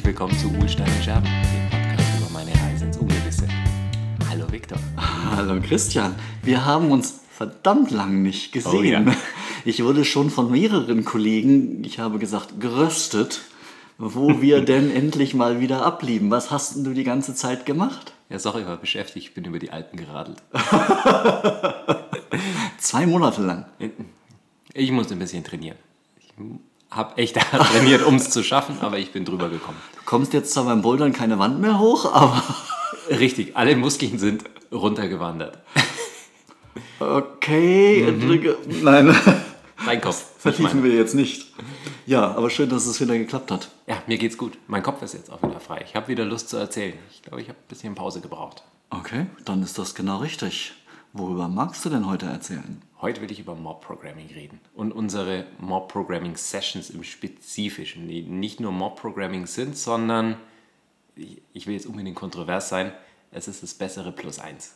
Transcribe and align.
herzlich 0.00 0.18
willkommen 0.18 0.38
zu 0.38 0.50
Uhlstein 0.58 0.86
und 0.86 1.04
Scherben, 1.04 1.26
dem 1.26 1.68
Podcast 1.68 2.18
über 2.18 2.30
meine 2.30 2.52
Reise 2.52 2.86
ins 2.86 2.96
Ungewisse. 2.96 3.46
Hallo 4.30 4.50
Viktor. 4.50 4.78
Hallo 4.96 5.60
Christian, 5.60 6.14
wir 6.42 6.64
haben 6.64 6.90
uns 6.90 7.20
verdammt 7.30 7.90
lang 7.90 8.22
nicht 8.22 8.50
gesehen. 8.52 9.08
Oh 9.08 9.10
ja. 9.10 9.16
Ich 9.66 9.84
wurde 9.84 10.06
schon 10.06 10.30
von 10.30 10.50
mehreren 10.50 11.04
Kollegen, 11.04 11.84
ich 11.84 11.98
habe 11.98 12.18
gesagt, 12.18 12.60
geröstet, 12.60 13.42
wo 13.98 14.40
wir 14.40 14.60
denn 14.64 14.90
endlich 14.90 15.34
mal 15.34 15.60
wieder 15.60 15.84
ablieben. 15.84 16.30
Was 16.30 16.50
hast 16.50 16.76
du 16.76 16.94
die 16.94 17.04
ganze 17.04 17.34
Zeit 17.34 17.66
gemacht? 17.66 18.14
Ja, 18.30 18.38
sorry, 18.38 18.62
ich 18.62 18.66
war 18.66 18.78
beschäftigt, 18.78 19.26
ich 19.26 19.34
bin 19.34 19.44
über 19.44 19.58
die 19.58 19.70
Alpen 19.70 19.98
geradelt. 19.98 20.42
Zwei 22.78 23.04
Monate 23.04 23.42
lang. 23.42 23.66
Ich 24.72 24.92
musste 24.92 25.14
ein 25.14 25.18
bisschen 25.18 25.44
trainieren. 25.44 25.76
Ich 26.18 26.32
habe 26.90 27.16
echt 27.18 27.36
trainiert, 27.36 28.02
um 28.02 28.16
es 28.16 28.30
zu 28.30 28.42
schaffen, 28.42 28.78
aber 28.80 28.98
ich 28.98 29.12
bin 29.12 29.24
drüber 29.24 29.48
gekommen. 29.48 29.78
Du 30.10 30.16
kommst 30.16 30.32
jetzt 30.32 30.52
zwar 30.52 30.64
beim 30.64 30.82
Bouldern 30.82 31.12
keine 31.12 31.38
Wand 31.38 31.60
mehr 31.60 31.78
hoch, 31.78 32.12
aber 32.12 32.42
Richtig, 33.10 33.56
alle 33.56 33.76
Muskeln 33.76 34.18
sind 34.18 34.42
runtergewandert. 34.72 35.58
okay. 36.98 38.12
drücke- 38.20 38.56
Nein, 38.82 39.14
Dein 39.86 40.00
Kopf. 40.00 40.16
nicht 40.16 40.40
vertiefen 40.42 40.82
wir 40.82 40.92
jetzt 40.96 41.14
nicht. 41.14 41.52
Ja, 42.06 42.34
aber 42.34 42.50
schön, 42.50 42.68
dass 42.70 42.86
es 42.86 43.00
wieder 43.00 43.16
geklappt 43.16 43.52
hat. 43.52 43.68
Ja, 43.86 44.02
mir 44.08 44.18
geht's 44.18 44.36
gut. 44.36 44.58
Mein 44.66 44.82
Kopf 44.82 45.00
ist 45.02 45.14
jetzt 45.14 45.30
auch 45.30 45.44
wieder 45.44 45.60
frei. 45.60 45.84
Ich 45.86 45.94
habe 45.94 46.08
wieder 46.08 46.24
Lust 46.24 46.48
zu 46.48 46.56
erzählen. 46.56 46.94
Ich 47.12 47.22
glaube, 47.22 47.40
ich 47.42 47.48
habe 47.48 47.60
ein 47.60 47.68
bisschen 47.68 47.94
Pause 47.94 48.20
gebraucht. 48.20 48.64
Okay, 48.90 49.26
dann 49.44 49.62
ist 49.62 49.78
das 49.78 49.94
genau 49.94 50.16
richtig. 50.16 50.72
Worüber 51.12 51.46
magst 51.46 51.84
du 51.84 51.88
denn 51.88 52.08
heute 52.08 52.26
erzählen? 52.26 52.82
Heute 53.02 53.22
will 53.22 53.32
ich 53.32 53.40
über 53.40 53.54
Mob-Programming 53.54 54.28
reden 54.34 54.60
und 54.74 54.92
unsere 54.92 55.46
Mob-Programming-Sessions 55.58 56.90
im 56.90 57.02
Spezifischen, 57.02 58.06
die 58.08 58.22
nicht 58.22 58.60
nur 58.60 58.72
Mob-Programming 58.72 59.46
sind, 59.46 59.76
sondern, 59.76 60.36
ich 61.16 61.66
will 61.66 61.74
jetzt 61.74 61.86
unbedingt 61.86 62.16
kontrovers 62.16 62.68
sein, 62.68 62.92
es 63.32 63.48
ist 63.48 63.62
das 63.62 63.72
bessere 63.72 64.12
Plus 64.12 64.38
eins. 64.38 64.74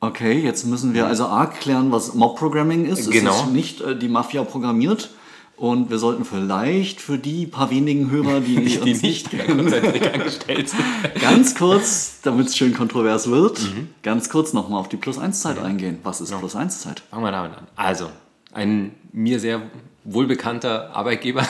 Okay, 0.00 0.38
jetzt 0.38 0.66
müssen 0.66 0.92
wir 0.92 1.06
also 1.06 1.26
A 1.26 1.46
klären, 1.46 1.90
was 1.90 2.12
Mob-Programming 2.12 2.84
ist. 2.84 3.10
Genau. 3.10 3.30
Es 3.30 3.42
ist 3.44 3.52
nicht 3.52 3.80
äh, 3.80 3.98
die 3.98 4.08
Mafia 4.08 4.44
programmiert. 4.44 5.10
Und 5.56 5.88
wir 5.88 5.98
sollten 5.98 6.24
vielleicht 6.26 7.00
für 7.00 7.16
die 7.16 7.46
paar 7.46 7.70
wenigen 7.70 8.10
Hörer, 8.10 8.40
die, 8.40 8.56
Die 8.64 8.78
uns 8.78 9.00
nicht 9.02 9.30
konzentriert 9.30 10.12
angestellt 10.14 10.68
sind. 10.68 10.80
ganz 11.20 11.54
kurz, 11.54 12.20
damit 12.22 12.48
es 12.48 12.56
schön 12.56 12.74
kontrovers 12.74 13.30
wird, 13.30 13.60
Mhm. 13.62 13.88
ganz 14.02 14.28
kurz 14.28 14.52
nochmal 14.52 14.80
auf 14.80 14.88
die 14.90 14.98
Plus-1-Zeit 14.98 15.58
eingehen. 15.58 15.98
Was 16.02 16.20
ist 16.20 16.30
Plus-1-Zeit? 16.38 17.00
Fangen 17.10 17.24
wir 17.24 17.30
damit 17.32 17.56
an. 17.56 17.66
Also, 17.74 18.10
ein 18.52 18.94
mir 19.12 19.40
sehr 19.40 19.62
wohlbekannter 20.04 20.94
Arbeitgeber, 20.94 21.46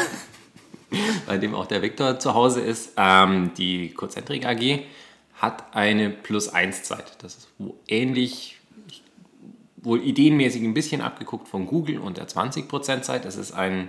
bei 1.27 1.37
dem 1.39 1.55
auch 1.55 1.67
der 1.67 1.83
Viktor 1.83 2.19
zu 2.21 2.33
Hause 2.35 2.61
ist, 2.61 2.93
ähm, 2.97 3.51
die 3.59 3.89
Konzentrik 3.91 4.47
AG, 4.47 4.81
hat 5.35 5.65
eine 5.75 6.11
Plus-1-Zeit. 6.11 7.19
Das 7.23 7.35
ist 7.37 7.49
wo 7.59 7.75
ähnlich, 7.89 8.53
ich- 8.53 8.56
wohl 9.87 10.03
ideenmäßig 10.03 10.63
ein 10.63 10.75
bisschen 10.75 11.01
abgeguckt 11.01 11.49
von 11.49 11.67
Google 11.67 11.99
und 11.99 12.17
der 12.19 12.29
20%-Zeit. 12.29 13.25
Es 13.25 13.37
ist 13.37 13.53
ein 13.53 13.89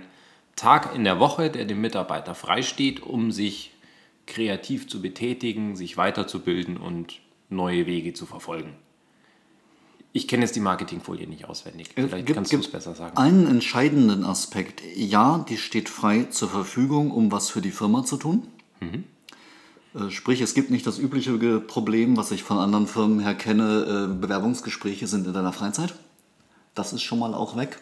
Tag 0.56 0.94
in 0.94 1.04
der 1.04 1.18
Woche, 1.20 1.50
der 1.50 1.64
dem 1.64 1.80
Mitarbeiter 1.80 2.34
freisteht, 2.34 3.02
um 3.02 3.32
sich 3.32 3.72
kreativ 4.26 4.88
zu 4.88 5.02
betätigen, 5.02 5.74
sich 5.76 5.96
weiterzubilden 5.96 6.76
und 6.76 7.20
neue 7.50 7.86
Wege 7.86 8.12
zu 8.12 8.26
verfolgen. 8.26 8.74
Ich 10.12 10.26
kenne 10.26 10.42
jetzt 10.44 10.56
die 10.56 10.60
Marketingfolie 10.60 11.26
nicht 11.26 11.44
auswendig. 11.46 11.88
Vielleicht 11.94 12.26
Gibt- 12.26 12.34
kannst 12.36 12.52
du 12.52 12.58
es 12.58 12.68
besser 12.70 12.94
sagen. 12.94 13.16
Einen 13.16 13.46
entscheidenden 13.46 14.24
Aspekt. 14.24 14.82
Ja, 14.96 15.44
die 15.48 15.56
steht 15.58 15.88
frei 15.88 16.24
zur 16.24 16.48
Verfügung, 16.48 17.10
um 17.10 17.30
was 17.30 17.50
für 17.50 17.60
die 17.60 17.70
Firma 17.70 18.04
zu 18.04 18.16
tun. 18.16 18.46
Äh, 18.80 18.98
Sprich, 20.10 20.40
es 20.42 20.54
gibt 20.54 20.70
nicht 20.70 20.86
das 20.86 20.98
übliche 20.98 21.60
Problem, 21.60 22.16
was 22.16 22.30
ich 22.30 22.42
von 22.42 22.58
anderen 22.58 22.86
Firmen 22.86 23.20
her 23.20 23.34
kenne, 23.34 24.08
äh, 24.10 24.20
Bewerbungsgespräche 24.20 25.06
sind 25.06 25.26
in 25.26 25.32
deiner 25.32 25.52
Freizeit. 25.52 25.94
Das 26.74 26.92
ist 26.92 27.02
schon 27.02 27.18
mal 27.18 27.34
auch 27.34 27.56
weg. 27.56 27.80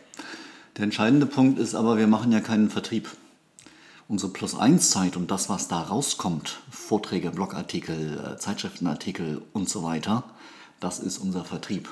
Der 0.77 0.85
entscheidende 0.85 1.27
Punkt 1.27 1.59
ist 1.59 1.75
aber, 1.75 1.99
wir 1.99 2.07
machen 2.07 2.31
ja 2.31 2.41
keinen 2.41 2.71
Vertrieb. 2.71 3.09
Unsere 4.09 4.33
Plus-1-Zeit 4.33 5.17
und 5.17 5.33
das, 5.33 5.49
was 5.49 5.67
da 5.67 5.81
rauskommt, 5.83 6.61
Vorträge, 6.71 7.31
Blogartikel, 7.33 8.21
äh, 8.35 8.39
Zeitschriftenartikel 8.39 9.43
und 9.53 9.69
so 9.69 9.83
weiter, 9.83 10.23
das 10.79 11.01
ist 11.01 11.19
unser 11.19 11.45
Vertrieb. 11.45 11.89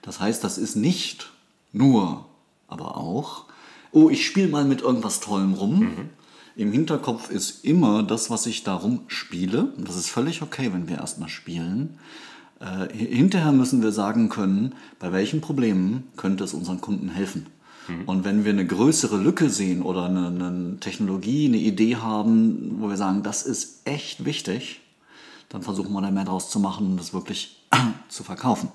Das 0.00 0.20
heißt, 0.20 0.42
das 0.42 0.56
ist 0.56 0.74
nicht 0.74 1.30
nur, 1.72 2.24
aber 2.66 2.96
auch, 2.96 3.44
oh, 3.92 4.08
ich 4.08 4.24
spiele 4.24 4.48
mal 4.48 4.64
mit 4.64 4.80
irgendwas 4.80 5.20
Tollem 5.20 5.52
rum. 5.52 5.82
Im 6.60 6.72
Hinterkopf 6.72 7.30
ist 7.30 7.64
immer 7.64 8.02
das, 8.02 8.28
was 8.28 8.44
ich 8.44 8.64
darum 8.64 9.00
spiele. 9.06 9.72
Und 9.78 9.88
das 9.88 9.96
ist 9.96 10.10
völlig 10.10 10.42
okay, 10.42 10.74
wenn 10.74 10.90
wir 10.90 10.98
erstmal 10.98 11.30
spielen. 11.30 11.98
Äh, 12.60 12.94
hinterher 12.94 13.52
müssen 13.52 13.82
wir 13.82 13.92
sagen 13.92 14.28
können, 14.28 14.74
bei 14.98 15.10
welchen 15.10 15.40
Problemen 15.40 16.08
könnte 16.18 16.44
es 16.44 16.52
unseren 16.52 16.82
Kunden 16.82 17.08
helfen. 17.08 17.46
Und 18.04 18.24
wenn 18.24 18.44
wir 18.44 18.52
eine 18.52 18.66
größere 18.66 19.16
Lücke 19.16 19.48
sehen 19.48 19.80
oder 19.80 20.04
eine, 20.04 20.26
eine 20.26 20.76
Technologie, 20.80 21.46
eine 21.46 21.56
Idee 21.56 21.96
haben, 21.96 22.76
wo 22.78 22.90
wir 22.90 22.98
sagen, 22.98 23.22
das 23.22 23.42
ist 23.42 23.80
echt 23.86 24.26
wichtig, 24.26 24.82
dann 25.48 25.62
versuchen 25.62 25.94
wir 25.94 26.02
da 26.02 26.10
mehr 26.10 26.26
draus 26.26 26.50
zu 26.50 26.60
machen 26.60 26.88
und 26.88 26.98
das 26.98 27.14
wirklich 27.14 27.64
zu 28.10 28.22
verkaufen. 28.22 28.70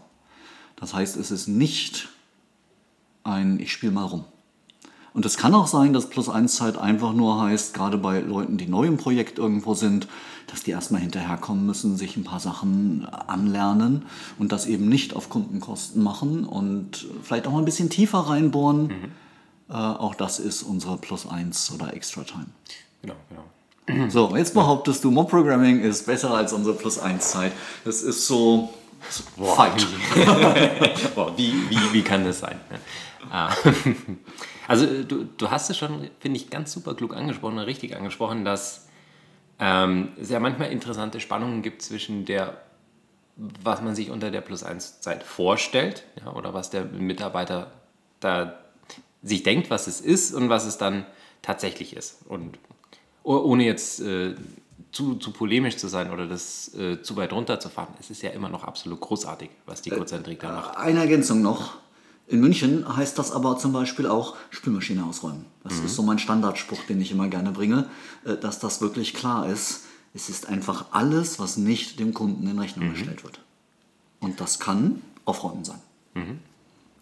Das 0.75 0.95
heißt, 0.95 1.17
es 1.17 1.29
ist 1.29 1.47
nicht 1.47 2.09
ein 3.23 3.59
Ich 3.59 3.71
spiele 3.71 3.91
mal 3.91 4.05
rum. 4.05 4.25
Und 5.15 5.25
es 5.25 5.37
kann 5.37 5.55
auch 5.55 5.67
sein, 5.67 5.93
dass 5.93 6.09
Plus 6.09 6.27
1 6.27 6.53
Zeit 6.53 6.77
einfach 6.77 7.13
nur 7.13 7.41
heißt, 7.41 7.73
gerade 7.73 7.97
bei 7.97 8.19
Leuten, 8.19 8.57
die 8.57 8.67
neu 8.67 8.85
im 8.85 8.97
Projekt 8.97 9.39
irgendwo 9.39 9.73
sind, 9.73 10.09
dass 10.47 10.63
die 10.63 10.71
erstmal 10.71 10.99
hinterherkommen 10.99 11.65
müssen, 11.65 11.95
sich 11.95 12.17
ein 12.17 12.25
paar 12.25 12.41
Sachen 12.41 13.05
anlernen 13.05 14.05
und 14.37 14.51
das 14.51 14.65
eben 14.65 14.89
nicht 14.89 15.15
auf 15.15 15.29
Kundenkosten 15.29 16.03
machen 16.03 16.43
und 16.43 17.07
vielleicht 17.23 17.47
auch 17.47 17.53
mal 17.53 17.59
ein 17.59 17.65
bisschen 17.65 17.89
tiefer 17.89 18.19
reinbohren. 18.19 18.91
Äh, 19.69 19.73
auch 19.73 20.15
das 20.15 20.37
ist 20.39 20.63
unsere 20.63 20.97
Plus 20.97 21.25
1 21.25 21.71
oder 21.71 21.93
Extra 21.93 22.23
Time. 22.23 22.47
Genau, 23.01 23.15
genau. 23.29 24.09
So, 24.09 24.35
jetzt 24.35 24.53
behauptest 24.53 25.01
du, 25.05 25.11
Mob 25.11 25.29
Programming 25.29 25.79
ist 25.79 26.07
besser 26.07 26.31
als 26.31 26.51
unsere 26.51 26.75
Plus 26.75 26.99
1 26.99 27.31
Zeit. 27.31 27.53
Das 27.85 28.01
ist 28.01 28.27
so. 28.27 28.73
Fight. 29.37 29.87
Boah, 31.15 31.37
wie, 31.37 31.53
wie, 31.69 31.93
wie 31.93 32.01
kann 32.01 32.25
das 32.25 32.39
sein? 32.39 32.59
ne? 32.69 32.79
Ah. 33.31 33.49
Also 34.67 35.03
du, 35.03 35.25
du 35.25 35.51
hast 35.51 35.69
es 35.69 35.77
schon, 35.77 36.09
finde 36.19 36.37
ich, 36.37 36.49
ganz 36.49 36.71
super 36.71 36.95
klug 36.95 37.15
angesprochen, 37.15 37.59
richtig 37.59 37.95
angesprochen, 37.95 38.45
dass 38.45 38.87
ähm, 39.59 40.09
es 40.19 40.29
ja 40.29 40.39
manchmal 40.39 40.71
interessante 40.71 41.19
Spannungen 41.19 41.61
gibt 41.61 41.81
zwischen 41.81 42.25
der, 42.25 42.57
was 43.35 43.81
man 43.81 43.95
sich 43.95 44.09
unter 44.11 44.31
der 44.31 44.41
Plus-1-Zeit 44.41 45.23
vorstellt, 45.23 46.03
ja, 46.23 46.33
oder 46.33 46.53
was 46.53 46.69
der 46.69 46.85
Mitarbeiter 46.85 47.71
da 48.19 48.57
sich 49.21 49.43
denkt, 49.43 49.69
was 49.69 49.87
es 49.87 50.01
ist 50.01 50.33
und 50.33 50.49
was 50.49 50.65
es 50.65 50.77
dann 50.77 51.05
tatsächlich 51.41 51.95
ist. 51.95 52.17
Und 52.27 52.57
oh- 53.23 53.37
ohne 53.37 53.63
jetzt 53.65 53.99
äh, 54.01 54.35
zu, 54.91 55.15
zu 55.15 55.31
polemisch 55.31 55.77
zu 55.77 55.87
sein 55.87 56.11
oder 56.11 56.27
das 56.27 56.73
äh, 56.75 57.01
zu 57.01 57.15
weit 57.17 57.33
runterzufahren, 57.33 57.93
es 57.99 58.09
ist 58.09 58.21
ja 58.21 58.29
immer 58.31 58.49
noch 58.49 58.63
absolut 58.63 58.99
großartig, 59.01 59.49
was 59.65 59.81
die 59.81 59.89
Konzentrik 59.89 60.39
da 60.39 60.51
macht. 60.51 60.77
Eine 60.77 60.99
Ergänzung 60.99 61.41
noch. 61.41 61.77
In 62.27 62.39
München 62.39 62.95
heißt 62.95 63.19
das 63.19 63.31
aber 63.31 63.57
zum 63.57 63.71
Beispiel 63.71 64.07
auch 64.07 64.35
Spülmaschine 64.49 65.05
ausräumen. 65.05 65.45
Das 65.63 65.79
ist 65.79 65.95
so 65.95 66.01
mein 66.03 66.17
Standardspruch, 66.19 66.83
den 66.89 66.99
ich 66.99 67.11
immer 67.11 67.27
gerne 67.27 67.51
bringe, 67.51 67.87
äh, 68.23 68.35
dass 68.35 68.59
das 68.59 68.81
wirklich 68.81 69.13
klar 69.13 69.47
ist. 69.47 69.83
Es 70.13 70.29
ist 70.29 70.47
einfach 70.47 70.85
alles, 70.91 71.39
was 71.39 71.57
nicht 71.57 71.99
dem 71.99 72.13
Kunden 72.13 72.47
in 72.47 72.57
Rechnung 72.57 72.91
gestellt 72.91 73.23
wird. 73.23 73.39
Und 74.19 74.39
das 74.39 74.59
kann 74.59 75.01
Aufräumen 75.25 75.65
sein. 75.65 75.81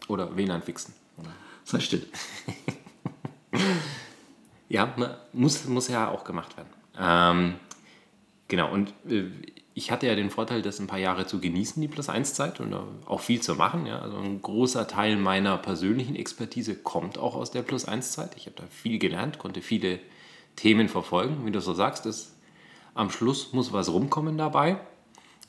Oder 0.08 0.36
WLAN 0.36 0.64
fixen. 0.64 0.94
Sei 1.64 1.80
still. 1.80 2.06
Ja, 4.74 4.92
muss, 5.34 5.66
muss 5.66 5.88
ja 5.88 6.10
auch 6.10 6.24
gemacht 6.24 6.58
werden. 6.58 6.70
Ähm, 6.98 7.56
genau, 8.48 8.74
und 8.74 8.92
äh, 9.08 9.26
ich 9.76 9.92
hatte 9.92 10.08
ja 10.08 10.16
den 10.16 10.30
Vorteil, 10.30 10.62
das 10.62 10.80
ein 10.80 10.88
paar 10.88 11.00
Jahre 11.00 11.26
zu 11.26 11.40
genießen, 11.40 11.82
die 11.82 11.88
Plus-1-Zeit 11.88 12.60
und 12.60 12.72
da 12.72 12.86
auch 13.06 13.22
viel 13.22 13.42
zu 13.42 13.56
machen. 13.56 13.86
Ja. 13.86 14.00
Also 14.00 14.18
ein 14.18 14.42
großer 14.42 14.88
Teil 14.88 15.18
meiner 15.18 15.58
persönlichen 15.58 16.16
Expertise 16.16 16.76
kommt 16.76 17.18
auch 17.18 17.36
aus 17.36 17.52
der 17.52 17.64
Plus-1-Zeit. 17.64 18.32
Ich 18.38 18.46
habe 18.46 18.56
da 18.58 18.64
viel 18.70 19.00
gelernt, 19.00 19.40
konnte 19.40 19.62
viele 19.62 20.00
Themen 20.56 20.90
verfolgen. 20.90 21.46
Wie 21.46 21.52
du 21.52 21.60
so 21.60 21.74
sagst, 21.74 22.06
ist, 22.06 22.34
am 22.94 23.10
Schluss 23.10 23.54
muss 23.54 23.74
was 23.74 23.90
rumkommen 23.90 24.38
dabei. 24.38 24.78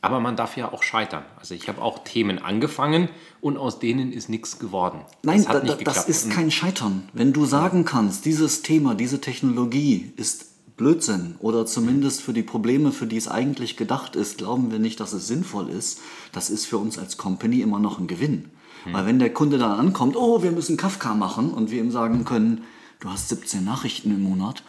Aber 0.01 0.21
man 0.21 0.37
darf 0.37 0.57
ja 0.57 0.71
auch 0.71 0.83
scheitern. 0.83 1.25
Also 1.39 1.55
ich 1.55 1.67
habe 1.69 1.81
auch 1.81 2.05
Themen 2.05 2.39
angefangen 2.39 3.09
und 3.41 3.57
aus 3.57 3.79
denen 3.79 4.13
ist 4.13 4.29
nichts 4.29 4.59
geworden. 4.59 5.01
Nein, 5.23 5.39
das 5.39 5.49
hat 5.49 5.57
da, 5.57 5.61
nicht 5.61 5.73
da, 5.73 5.77
geklappt. 5.79 5.97
das 5.97 6.09
ist 6.09 6.31
kein 6.31 6.51
Scheitern. 6.51 7.09
Wenn 7.15 7.33
du 7.33 7.47
sagen 7.47 7.87
kannst, 7.87 8.27
dieses 8.27 8.61
Thema, 8.61 8.95
diese 8.95 9.23
Technologie 9.23 10.13
ist 10.17 10.54
Blödsinn 10.77 11.37
oder 11.39 11.67
zumindest 11.67 12.23
für 12.23 12.33
die 12.33 12.43
Probleme, 12.43 12.91
für 12.91 13.07
die 13.07 13.17
es 13.17 13.29
eigentlich 13.29 13.77
gedacht 13.77 14.17
ist, 14.17 14.39
glauben 14.39 14.73
wir 14.73 14.79
nicht, 14.79 14.99
dass 14.99 15.13
es 15.13 15.29
sinnvoll 15.29 15.69
ist, 15.69 16.01
das 16.33 16.51
ist 16.51 16.67
für 16.67 16.79
uns 16.79 16.99
als 16.99 17.17
Company 17.17 17.61
immer 17.61 17.79
noch 17.79 17.99
ein 17.99 18.07
Gewinn. 18.07 18.51
Weil 18.93 19.07
wenn 19.07 19.19
der 19.19 19.33
Kunde 19.33 19.57
dann 19.57 19.79
ankommt, 19.79 20.17
oh, 20.17 20.43
wir 20.43 20.51
müssen 20.51 20.77
Kafka 20.77 21.15
machen 21.15 21.53
und 21.53 21.71
wir 21.71 21.81
ihm 21.81 21.91
sagen 21.91 22.25
können, 22.25 22.65
du 23.01 23.09
hast 23.09 23.29
17 23.31 23.65
Nachrichten 23.65 24.11
im 24.11 24.23
Monat, 24.23 24.63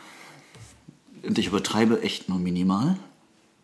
Und 1.24 1.38
ich 1.38 1.48
übertreibe 1.48 2.02
echt 2.02 2.30
nur 2.30 2.38
minimal. 2.38 2.98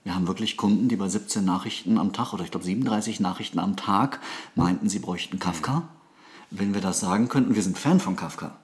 Wir 0.04 0.16
haben 0.16 0.28
wirklich 0.28 0.58
Kunden, 0.58 0.90
die 0.90 0.96
bei 0.96 1.08
17 1.08 1.46
Nachrichten 1.46 2.00
am 2.00 2.12
Tag 2.12 2.34
oder 2.34 2.44
ich 2.44 2.52
glaube 2.52 2.66
37 2.66 3.20
Nachrichten 3.20 3.60
am 3.60 3.76
Tag 3.76 4.20
meinten, 4.56 4.90
sie 4.90 5.00
bräuchten 5.00 5.38
Kafka. 5.38 5.88
Wenn 6.50 6.74
wir 6.74 6.82
das 6.82 7.00
sagen 7.00 7.30
könnten, 7.30 7.56
wir 7.56 7.62
sind 7.62 7.78
Fan 7.78 8.00
von 8.00 8.16
Kafka, 8.16 8.58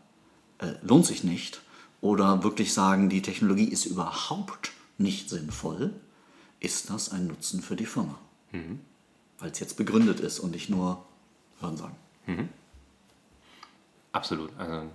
äh, 0.58 0.74
lohnt 0.82 1.06
sich 1.06 1.24
nicht. 1.24 1.62
Oder 2.02 2.44
wirklich 2.44 2.74
sagen, 2.74 3.10
die 3.10 3.22
Technologie 3.22 3.68
ist 3.68 3.86
überhaupt 3.86 4.72
nicht 4.98 5.30
sinnvoll, 5.30 5.94
ist 6.60 6.90
das 6.90 7.12
ein 7.12 7.28
Nutzen 7.28 7.62
für 7.62 7.76
die 7.76 7.86
Firma. 7.86 8.18
Weil 9.40 9.52
es 9.52 9.60
jetzt 9.60 9.78
begründet 9.78 10.20
ist 10.20 10.40
und 10.40 10.52
nicht 10.52 10.70
nur 10.70 11.04
hören 11.60 11.78
sagen. 11.78 11.96
Absolut. 14.12 14.52
Also 14.58 14.88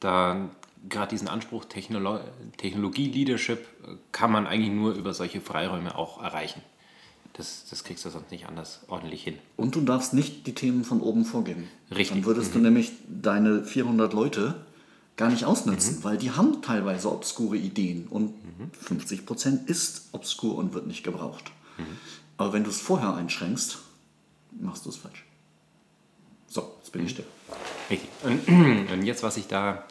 da 0.00 0.50
gerade 0.88 1.10
diesen 1.10 1.28
Anspruch 1.28 1.64
Technolo 1.66 2.20
Technologie-Leadership 2.56 3.58
äh, 3.58 3.96
kann 4.12 4.32
man 4.32 4.46
eigentlich 4.46 4.72
nur 4.72 4.94
über 4.94 5.14
solche 5.14 5.40
Freiräume 5.40 5.96
auch 5.96 6.22
erreichen. 6.22 6.62
Das, 7.34 7.66
das 7.70 7.84
kriegst 7.84 8.04
du 8.04 8.10
sonst 8.10 8.30
nicht 8.30 8.46
anders 8.46 8.80
ordentlich 8.88 9.22
hin. 9.22 9.38
Und 9.56 9.74
du 9.74 9.82
darfst 9.82 10.14
nicht 10.14 10.46
die 10.46 10.54
Themen 10.54 10.84
von 10.84 11.00
oben 11.00 11.24
vorgeben. 11.24 11.68
Richtig. 11.90 12.08
Dann 12.08 12.24
würdest 12.24 12.54
du 12.54 12.58
nämlich 12.58 12.92
deine 13.08 13.64
400 13.64 14.12
Leute 14.12 14.66
gar 15.20 15.28
nicht 15.28 15.44
ausnutzen, 15.44 16.02
weil 16.02 16.16
die 16.16 16.30
haben 16.30 16.62
teilweise 16.62 17.12
obskure 17.12 17.58
Ideen 17.58 18.06
und 18.08 18.32
50% 18.82 19.66
ist 19.66 20.08
obskur 20.12 20.56
und 20.56 20.72
wird 20.72 20.86
nicht 20.86 21.04
gebraucht. 21.04 21.52
Aber 22.38 22.54
wenn 22.54 22.64
du 22.64 22.70
es 22.70 22.80
vorher 22.80 23.14
einschränkst, 23.14 23.78
machst 24.58 24.86
du 24.86 24.88
es 24.88 24.96
falsch. 24.96 25.26
So, 26.48 26.74
jetzt 26.78 26.90
bin 26.90 27.04
ich 27.04 27.10
still. 27.10 27.26
Richtig. 27.90 28.08
Und, 28.22 28.48
und 28.92 29.02
jetzt, 29.04 29.22
was 29.22 29.36
ich 29.36 29.46
da 29.46 29.84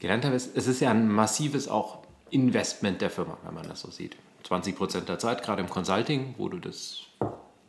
gelernt 0.00 0.26
habe, 0.26 0.36
ist, 0.36 0.54
es 0.54 0.66
ist 0.66 0.80
ja 0.80 0.90
ein 0.90 1.08
massives 1.10 1.66
auch 1.66 2.04
Investment 2.28 3.00
der 3.00 3.08
Firma, 3.08 3.38
wenn 3.42 3.54
man 3.54 3.66
das 3.66 3.80
so 3.80 3.90
sieht. 3.90 4.16
20 4.42 4.76
Prozent 4.76 5.08
der 5.08 5.18
Zeit, 5.18 5.42
gerade 5.42 5.62
im 5.62 5.70
Consulting, 5.70 6.34
wo 6.36 6.50
du 6.50 6.58
das 6.58 6.98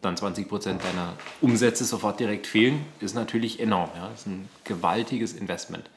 dann 0.02 0.18
20 0.18 0.50
Prozent 0.50 0.84
deiner 0.84 1.14
Umsätze 1.40 1.86
sofort 1.86 2.20
direkt 2.20 2.46
fehlen, 2.46 2.86
ist 3.00 3.16
natürlich 3.16 3.62
enorm. 3.62 3.90
Ja? 3.96 4.10
Das 4.10 4.22
ist 4.22 4.28
ein 4.28 4.50
gewaltiges 4.66 5.32
Investment. 5.32 5.90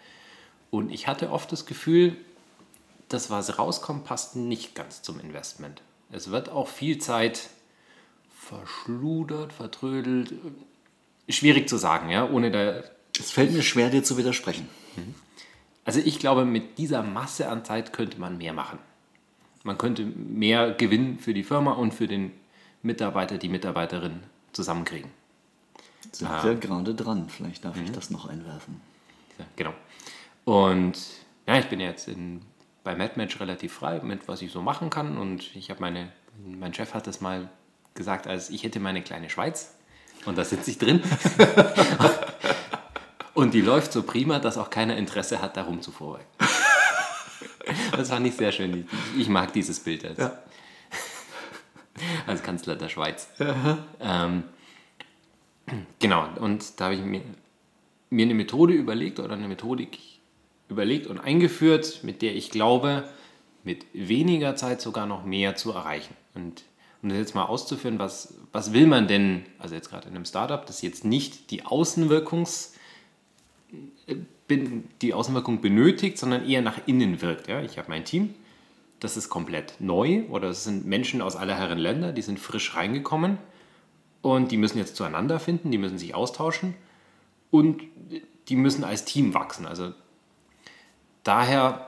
Und 0.70 0.90
ich 0.90 1.06
hatte 1.06 1.30
oft 1.30 1.50
das 1.52 1.66
Gefühl, 1.66 2.16
das, 3.08 3.30
was 3.30 3.58
rauskommt, 3.58 4.04
passt 4.04 4.36
nicht 4.36 4.74
ganz 4.74 5.02
zum 5.02 5.18
Investment. 5.20 5.82
Es 6.10 6.30
wird 6.30 6.50
auch 6.50 6.68
viel 6.68 6.98
Zeit 6.98 7.48
verschludert, 8.34 9.52
vertrödelt. 9.52 10.32
Schwierig 11.28 11.68
zu 11.68 11.76
sagen, 11.76 12.08
ja, 12.10 12.28
ohne 12.28 12.50
da 12.50 12.82
Es 13.18 13.30
fällt 13.30 13.52
mir 13.52 13.62
schwer, 13.62 13.90
dir 13.90 14.02
zu 14.02 14.16
widersprechen. 14.16 14.68
Also 15.84 16.00
ich 16.00 16.18
glaube, 16.18 16.44
mit 16.44 16.78
dieser 16.78 17.02
Masse 17.02 17.48
an 17.48 17.64
Zeit 17.64 17.92
könnte 17.92 18.20
man 18.20 18.38
mehr 18.38 18.52
machen. 18.52 18.78
Man 19.64 19.78
könnte 19.78 20.04
mehr 20.04 20.72
Gewinn 20.72 21.18
für 21.18 21.34
die 21.34 21.42
Firma 21.42 21.72
und 21.72 21.92
für 21.92 22.06
den 22.06 22.32
Mitarbeiter, 22.82 23.38
die 23.38 23.48
Mitarbeiterin 23.48 24.20
zusammenkriegen. 24.52 25.10
Sind 26.12 26.28
wir 26.28 26.54
gerade 26.54 26.94
dran. 26.94 27.28
Vielleicht 27.28 27.64
darf 27.64 27.76
ich 27.80 27.90
das 27.90 28.10
noch 28.10 28.28
einwerfen. 28.28 28.80
Ja, 29.38 29.44
genau. 29.56 29.74
Und 30.48 30.96
ja, 31.46 31.58
ich 31.58 31.66
bin 31.66 31.78
jetzt 31.78 32.08
in, 32.08 32.40
bei 32.82 32.94
MadMatch 32.94 33.38
relativ 33.38 33.74
frei 33.74 34.00
mit, 34.00 34.28
was 34.28 34.40
ich 34.40 34.50
so 34.50 34.62
machen 34.62 34.88
kann. 34.88 35.18
Und 35.18 35.54
ich 35.54 35.68
habe 35.68 35.82
meine, 35.82 36.10
mein 36.42 36.72
Chef 36.72 36.94
hat 36.94 37.06
das 37.06 37.20
mal 37.20 37.50
gesagt, 37.92 38.26
als 38.26 38.48
ich 38.48 38.64
hätte 38.64 38.80
meine 38.80 39.02
kleine 39.02 39.28
Schweiz. 39.28 39.74
Und 40.24 40.38
da 40.38 40.46
sitze 40.46 40.70
ich 40.70 40.78
drin. 40.78 41.02
und 43.34 43.52
die 43.52 43.60
läuft 43.60 43.92
so 43.92 44.02
prima, 44.02 44.38
dass 44.38 44.56
auch 44.56 44.70
keiner 44.70 44.96
Interesse 44.96 45.42
hat, 45.42 45.58
darum 45.58 45.82
zu 45.82 45.92
vorwegen. 45.92 46.24
Das 47.92 48.08
fand 48.08 48.26
ich 48.26 48.34
sehr 48.34 48.50
schön. 48.50 48.88
Ich 49.18 49.28
mag 49.28 49.52
dieses 49.52 49.80
Bild 49.80 50.02
als, 50.02 50.18
Ja. 50.18 50.38
als 52.26 52.42
Kanzler 52.42 52.76
der 52.76 52.88
Schweiz. 52.88 53.28
Ähm, 54.00 54.44
genau, 55.98 56.26
und 56.40 56.80
da 56.80 56.86
habe 56.86 56.94
ich 56.94 57.02
mir, 57.02 57.20
mir 58.08 58.24
eine 58.24 58.32
Methode 58.32 58.72
überlegt 58.72 59.20
oder 59.20 59.34
eine 59.34 59.48
Methodik 59.48 59.98
überlegt 60.68 61.06
und 61.06 61.18
eingeführt, 61.18 62.00
mit 62.02 62.22
der 62.22 62.34
ich 62.34 62.50
glaube, 62.50 63.08
mit 63.64 63.86
weniger 63.92 64.56
Zeit 64.56 64.80
sogar 64.80 65.06
noch 65.06 65.24
mehr 65.24 65.56
zu 65.56 65.72
erreichen. 65.72 66.14
Und 66.34 66.64
um 67.02 67.08
das 67.08 67.18
jetzt 67.18 67.34
mal 67.34 67.44
auszuführen, 67.44 67.98
was, 67.98 68.34
was 68.52 68.72
will 68.72 68.86
man 68.86 69.08
denn, 69.08 69.44
also 69.58 69.74
jetzt 69.74 69.90
gerade 69.90 70.08
in 70.08 70.14
einem 70.14 70.24
Startup, 70.24 70.64
das 70.64 70.82
jetzt 70.82 71.04
nicht 71.04 71.50
die 71.50 71.64
Außenwirkungs 71.64 72.74
bin- 74.46 74.84
die 75.02 75.14
Außenwirkung 75.14 75.60
benötigt, 75.60 76.18
sondern 76.18 76.48
eher 76.48 76.62
nach 76.62 76.78
innen 76.86 77.20
wirkt. 77.22 77.48
Ja? 77.48 77.62
Ich 77.62 77.78
habe 77.78 77.88
mein 77.88 78.04
Team, 78.04 78.34
das 78.98 79.16
ist 79.16 79.28
komplett 79.28 79.74
neu 79.78 80.24
oder 80.30 80.48
es 80.48 80.64
sind 80.64 80.86
Menschen 80.86 81.22
aus 81.22 81.36
aller 81.36 81.56
Herren 81.56 81.78
Länder, 81.78 82.12
die 82.12 82.22
sind 82.22 82.40
frisch 82.40 82.74
reingekommen 82.74 83.38
und 84.22 84.50
die 84.50 84.56
müssen 84.56 84.78
jetzt 84.78 84.96
zueinander 84.96 85.38
finden, 85.38 85.70
die 85.70 85.78
müssen 85.78 85.98
sich 85.98 86.14
austauschen 86.14 86.74
und 87.50 87.82
die 88.48 88.56
müssen 88.56 88.82
als 88.82 89.04
Team 89.04 89.34
wachsen. 89.34 89.66
Also 89.66 89.92
daher 91.28 91.86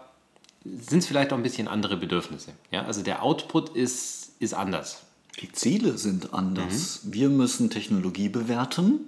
sind 0.65 0.99
es 0.99 1.07
vielleicht 1.07 1.33
auch 1.33 1.37
ein 1.37 1.43
bisschen 1.43 1.67
andere 1.69 1.97
Bedürfnisse. 1.97 2.53
Ja? 2.71 2.85
Also 2.85 3.03
der 3.03 3.23
Output 3.23 3.71
ist, 3.71 4.33
ist 4.39 4.55
anders. 4.55 5.03
Die 5.41 5.51
Ziele 5.53 5.97
sind 5.99 6.35
anders. 6.35 7.01
Wir 7.05 7.29
müssen 7.31 7.71
Technologie 7.71 8.29
bewerten, 8.29 9.01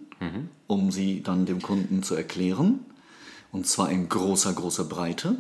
um 0.67 0.91
sie 0.91 1.23
dann 1.23 1.45
dem 1.47 1.61
Kunden 1.61 2.03
zu 2.03 2.15
erklären. 2.15 2.81
Und 3.51 3.67
zwar 3.67 3.91
in 3.91 4.09
großer, 4.09 4.53
großer 4.55 4.85
Breite. 4.85 5.37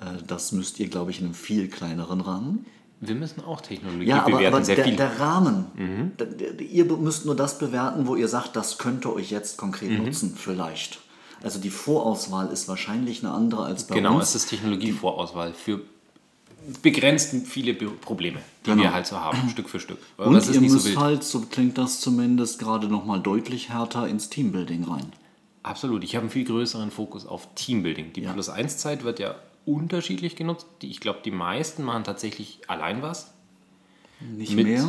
Äh, 0.00 0.22
Das 0.26 0.52
müsst 0.52 0.80
ihr, 0.80 0.88
glaube 0.88 1.10
ich, 1.10 1.18
in 1.20 1.26
einem 1.26 1.34
viel 1.34 1.68
kleineren 1.68 2.20
Rahmen. 2.22 2.64
Wir 3.00 3.14
müssen 3.14 3.42
auch 3.44 3.60
Technologie 3.60 4.06
Ja, 4.06 4.22
aber, 4.22 4.36
bewerten, 4.38 4.54
aber 4.56 4.64
sehr 4.64 4.76
der, 4.76 4.84
viel. 4.86 4.96
der 4.96 5.20
Rahmen. 5.20 6.12
Da- 6.16 6.24
der- 6.24 6.58
Ihr 6.60 6.84
müsst 6.86 7.26
nur 7.26 7.36
das 7.36 7.58
bewerten, 7.58 8.06
wo 8.06 8.16
ihr 8.16 8.28
sagt, 8.28 8.56
das 8.56 8.78
könnte 8.78 9.12
euch 9.12 9.30
jetzt 9.30 9.58
konkret 9.58 9.90
Mhm. 9.90 10.04
nutzen, 10.06 10.34
vielleicht. 10.36 11.00
Also 11.42 11.58
die 11.60 11.70
Vorauswahl 11.70 12.48
ist 12.48 12.66
wahrscheinlich 12.68 13.22
eine 13.24 13.32
andere 13.32 13.64
als 13.64 13.86
bei 13.86 13.94
Genau, 13.96 14.16
uns. 14.16 14.30
es 14.30 14.34
ist 14.36 14.50
Technologievorauswahl 14.50 15.52
für 15.52 15.80
begrenzt 16.82 17.34
viele 17.46 17.74
Probleme, 17.74 18.40
die 18.64 18.70
Genau. 18.70 18.82
wir 18.84 18.92
halt 18.94 19.06
so 19.06 19.20
haben, 19.20 19.48
Stück 19.50 19.68
für 19.68 19.78
Stück. 19.80 19.98
Aber 20.16 20.26
Und 20.28 20.34
ihr 20.48 20.60
nicht 20.60 20.70
so 20.70 20.76
müsst 20.76 20.86
wild. 20.86 20.98
halt, 20.98 21.24
so 21.24 21.40
klingt 21.42 21.78
das 21.78 22.00
zumindest, 22.00 22.58
gerade 22.58 22.88
nochmal 22.88 23.20
deutlich 23.20 23.68
härter 23.68 24.08
ins 24.08 24.30
Teambuilding 24.30 24.84
rein. 24.84 25.12
Absolut. 25.62 26.04
Ich 26.04 26.14
habe 26.16 26.22
einen 26.22 26.30
viel 26.30 26.44
größeren 26.44 26.90
Fokus 26.90 27.26
auf 27.26 27.48
Teambuilding. 27.54 28.12
Die 28.12 28.22
Ja. 28.22 28.32
Plus-1-Zeit 28.32 29.04
wird 29.04 29.18
ja 29.18 29.34
unterschiedlich 29.64 30.36
genutzt. 30.36 30.66
Ich 30.80 31.00
glaube, 31.00 31.20
die 31.24 31.30
meisten 31.32 31.82
machen 31.84 32.04
tatsächlich 32.04 32.60
allein 32.68 33.02
was. 33.02 33.32
Nicht 34.20 34.54
mehr. 34.54 34.88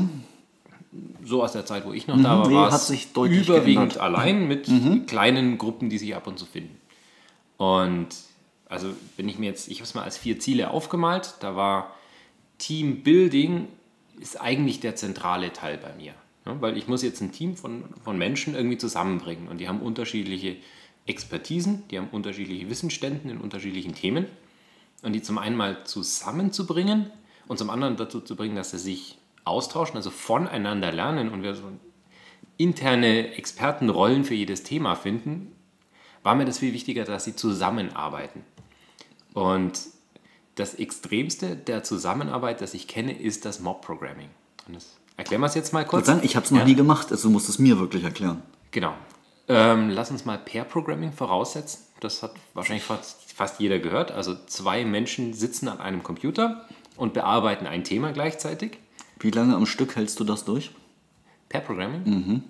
So 1.24 1.44
aus 1.44 1.52
der 1.52 1.66
Zeit, 1.66 1.86
wo 1.86 1.94
ich 1.94 2.08
noch 2.08 2.22
da 2.22 2.40
war, 2.40 2.48
nee, 2.48 2.56
war 2.56 2.72
hat 2.72 2.82
es 2.82 2.90
überwiegend 2.90 3.64
geändert. 3.64 3.98
allein 3.98 4.48
mit 4.48 4.70
kleinen 5.08 5.58
Gruppen, 5.58 5.90
die 5.90 5.98
sich 5.98 6.16
ab 6.16 6.28
und 6.28 6.40
zu 6.40 6.46
finden. 6.46 6.78
Und 7.58 8.08
also 8.70 8.90
wenn 9.16 9.30
ich 9.30 9.40
mir 9.40 9.48
jetzt, 9.48 9.68
ich 9.68 9.78
habe 9.80 9.86
es 9.86 9.94
mal 9.94 10.04
als 10.04 10.18
vier 10.18 10.40
Ziele 10.40 10.72
aufgemalt, 10.72 11.36
da 11.40 11.56
war 11.56 11.96
Teambuilding 12.58 13.68
ist 14.20 14.40
eigentlich 14.40 14.80
der 14.80 14.96
zentrale 14.96 15.54
Teil 15.54 15.78
bei 15.78 15.94
mir. 15.94 16.14
Ja, 16.46 16.60
weil 16.62 16.78
ich 16.78 16.88
muss 16.88 17.04
jetzt 17.04 17.22
ein 17.22 17.32
Team 17.32 17.56
von, 17.56 17.84
von 18.04 18.18
Menschen 18.18 18.56
irgendwie 18.56 18.78
zusammenbringen 18.78 19.48
und 19.48 19.60
die 19.60 19.68
haben 19.68 19.80
unterschiedliche 19.80 20.56
Expertisen, 21.06 21.84
die 21.90 21.98
haben 21.98 22.08
unterschiedliche 22.12 22.70
Wissensständen 22.70 23.30
in 23.30 23.38
unterschiedlichen 23.40 23.96
Themen 23.96 24.26
und 25.02 25.14
die 25.14 25.22
zum 25.22 25.38
einen 25.38 25.56
mal 25.56 25.86
zusammenzubringen 25.86 27.12
und 27.48 27.58
zum 27.58 27.70
anderen 27.70 27.96
dazu 27.96 28.22
zu 28.22 28.36
bringen, 28.36 28.56
dass 28.56 28.72
sie 28.72 28.80
sich 28.80 29.17
austauschen, 29.48 29.96
also 29.98 30.10
voneinander 30.10 30.92
lernen 30.92 31.30
und 31.30 31.44
wir 31.44 31.56
so 31.56 31.64
interne 32.58 33.36
Expertenrollen 33.36 34.24
für 34.24 34.34
jedes 34.34 34.64
Thema 34.64 34.96
finden, 34.96 35.54
war 36.24 36.36
mir 36.36 36.46
das 36.46 36.60
viel 36.60 36.74
wichtiger, 36.74 37.04
dass 37.04 37.24
sie 37.26 37.36
zusammenarbeiten. 37.36 38.44
Und 39.34 39.80
das 40.56 40.74
Extremste 40.76 41.56
der 41.56 41.84
Zusammenarbeit, 41.84 42.62
das 42.62 42.74
ich 42.74 42.88
kenne, 42.88 43.14
ist 43.18 43.46
das 43.46 43.60
Mob-Programming. 43.60 44.30
Und 44.68 44.76
das 44.76 44.98
erklären 45.16 45.42
wir 45.42 45.46
es 45.48 45.56
jetzt 45.56 45.72
mal 45.74 45.84
Ich 45.84 45.88
kurz. 45.88 46.08
ich 46.24 46.36
habe 46.36 46.46
es 46.46 46.52
noch 46.52 46.60
Ja. 46.60 46.66
nie 46.66 46.76
gemacht, 46.76 47.12
also 47.12 47.28
du 47.28 47.32
musst 47.34 47.48
es 47.48 47.60
mir 47.60 47.80
wirklich 47.80 48.04
erklären. 48.04 48.42
Genau. 48.72 48.94
Ähm, 49.48 49.90
lass 49.92 50.12
uns 50.12 50.26
mal 50.26 50.38
Pair-Programming 50.38 51.14
voraussetzen. 51.14 51.84
Das 52.00 52.22
hat 52.24 52.34
wahrscheinlich 52.54 52.84
fast, 52.84 53.32
fast 53.34 53.60
jeder 53.60 53.80
gehört. 53.80 54.12
Also 54.12 54.36
zwei 54.48 54.84
Menschen 54.84 55.34
sitzen 55.34 55.68
an 55.68 55.80
einem 55.80 56.04
Computer 56.04 56.66
und 56.96 57.14
bearbeiten 57.14 57.66
ein 57.66 57.84
Thema 57.84 58.12
gleichzeitig. 58.12 58.80
Wie 59.20 59.32
lange 59.32 59.56
am 59.56 59.66
Stück 59.66 59.96
hältst 59.96 60.20
du 60.20 60.24
das 60.24 60.46
durch? 60.46 60.72
Pair-Programming 61.50 62.02
Mhm. 62.06 62.44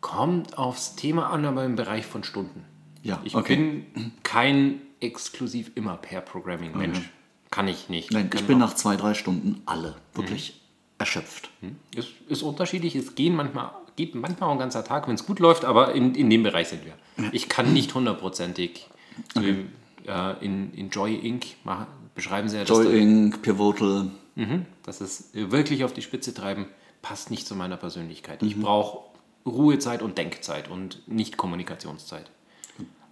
kommt 0.00 0.56
aufs 0.56 0.96
Thema 0.96 1.30
an, 1.30 1.44
aber 1.44 1.64
im 1.64 1.76
Bereich 1.76 2.06
von 2.06 2.24
Stunden. 2.24 2.64
Ja, 3.02 3.20
Ich 3.24 3.34
okay. 3.34 3.56
bin 3.56 4.12
kein 4.22 4.80
exklusiv 5.00 5.70
immer 5.74 5.96
Pair-Programming-Mensch. 5.96 7.10
Kann 7.50 7.66
ich 7.68 7.88
nicht. 7.88 8.12
Nein, 8.12 8.30
ich 8.32 8.44
bin 8.46 8.58
nach 8.58 8.74
zwei, 8.74 8.96
drei 8.96 9.14
Stunden 9.14 9.62
alle 9.66 9.96
wirklich 10.14 10.60
erschöpft. 10.98 11.50
Ist, 11.96 12.08
ist 12.28 12.42
unterschiedlich. 12.42 12.94
Es 12.94 13.14
gehen 13.14 13.34
manchmal, 13.34 13.70
geht 13.96 14.14
manchmal 14.14 14.48
auch 14.50 14.52
ein 14.52 14.58
ganzer 14.58 14.84
Tag, 14.84 15.08
wenn 15.08 15.14
es 15.16 15.26
gut 15.26 15.40
läuft, 15.40 15.64
aber 15.64 15.92
in, 15.94 16.14
in 16.14 16.30
dem 16.30 16.42
Bereich 16.44 16.68
sind 16.68 16.82
wir. 16.84 16.94
Ich 17.32 17.48
kann 17.48 17.72
nicht 17.72 17.94
hundertprozentig 17.94 18.86
wie, 19.34 19.66
äh, 20.06 20.44
in, 20.44 20.72
in 20.74 20.90
Joy 20.90 21.14
Inc. 21.16 21.46
Mach, 21.64 21.86
beschreiben 22.14 22.48
sie 22.48 22.58
ja, 22.58 22.64
dass 22.64 22.78
Joy 22.78 23.00
Inc., 23.00 23.42
Pivotal. 23.42 24.10
Mhm. 24.40 24.66
Das 24.84 25.00
ist 25.00 25.30
wirklich 25.34 25.84
auf 25.84 25.92
die 25.92 26.02
Spitze 26.02 26.32
treiben, 26.34 26.66
passt 27.02 27.30
nicht 27.30 27.46
zu 27.46 27.54
meiner 27.54 27.76
Persönlichkeit. 27.76 28.42
Mhm. 28.42 28.48
Ich 28.48 28.60
brauche 28.60 29.04
Ruhezeit 29.46 30.02
und 30.02 30.16
Denkzeit 30.18 30.68
und 30.68 31.06
nicht 31.08 31.36
Kommunikationszeit. 31.36 32.30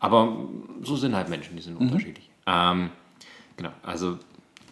Aber 0.00 0.38
so 0.82 0.96
sind 0.96 1.14
halt 1.14 1.28
Menschen, 1.28 1.56
die 1.56 1.62
sind 1.62 1.74
Mhm. 1.80 1.88
unterschiedlich. 1.88 2.30
Ähm, 2.46 2.90
genau, 3.56 3.70
also 3.82 4.18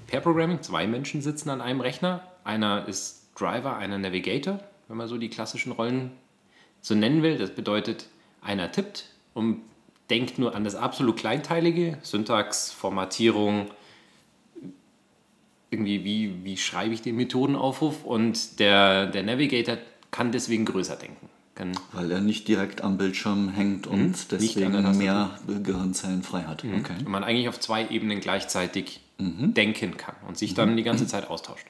Pair 0.06 0.20
Programming, 0.20 0.62
zwei 0.62 0.86
Menschen 0.86 1.20
sitzen 1.20 1.50
an 1.50 1.60
einem 1.60 1.80
Rechner. 1.80 2.22
Einer 2.44 2.86
ist 2.88 3.28
Driver, 3.38 3.76
einer 3.76 3.98
Navigator, 3.98 4.60
wenn 4.88 4.96
man 4.96 5.08
so 5.08 5.18
die 5.18 5.28
klassischen 5.28 5.72
Rollen 5.72 6.12
so 6.80 6.94
nennen 6.94 7.22
will. 7.22 7.36
Das 7.38 7.50
bedeutet, 7.54 8.06
einer 8.40 8.70
tippt 8.70 9.10
und 9.34 9.62
denkt 10.08 10.38
nur 10.38 10.54
an 10.54 10.62
das 10.62 10.76
absolut 10.76 11.16
Kleinteilige, 11.16 11.98
Syntax, 12.02 12.70
Formatierung, 12.70 13.66
irgendwie, 15.70 16.04
wie, 16.04 16.44
wie 16.44 16.56
schreibe 16.56 16.94
ich 16.94 17.02
den 17.02 17.16
Methodenaufruf 17.16 18.04
und 18.04 18.60
der, 18.60 19.06
der 19.06 19.22
Navigator 19.22 19.78
kann 20.10 20.32
deswegen 20.32 20.64
größer 20.64 20.96
denken. 20.96 21.28
Kann, 21.54 21.72
Weil 21.92 22.10
er 22.10 22.20
nicht 22.20 22.48
direkt 22.48 22.82
am 22.82 22.98
Bildschirm 22.98 23.48
hängt 23.48 23.86
und 23.86 23.98
Mhm. 24.08 24.14
Deswegen 24.30 24.98
mehr 24.98 25.38
Gehirnzellen 25.46 26.22
frei 26.22 26.42
hat. 26.42 26.64
Okay. 26.64 26.94
und 26.98 27.08
man 27.08 27.24
eigentlich 27.24 27.48
auf 27.48 27.58
zwei 27.58 27.88
Ebenen 27.88 28.20
gleichzeitig 28.20 29.00
denken 29.18 29.96
kann 29.96 30.14
und 30.28 30.36
sich 30.36 30.52
dann 30.52 30.76
die 30.76 30.82
ganze 30.82 31.06
Zeit 31.06 31.30
austauscht. 31.30 31.66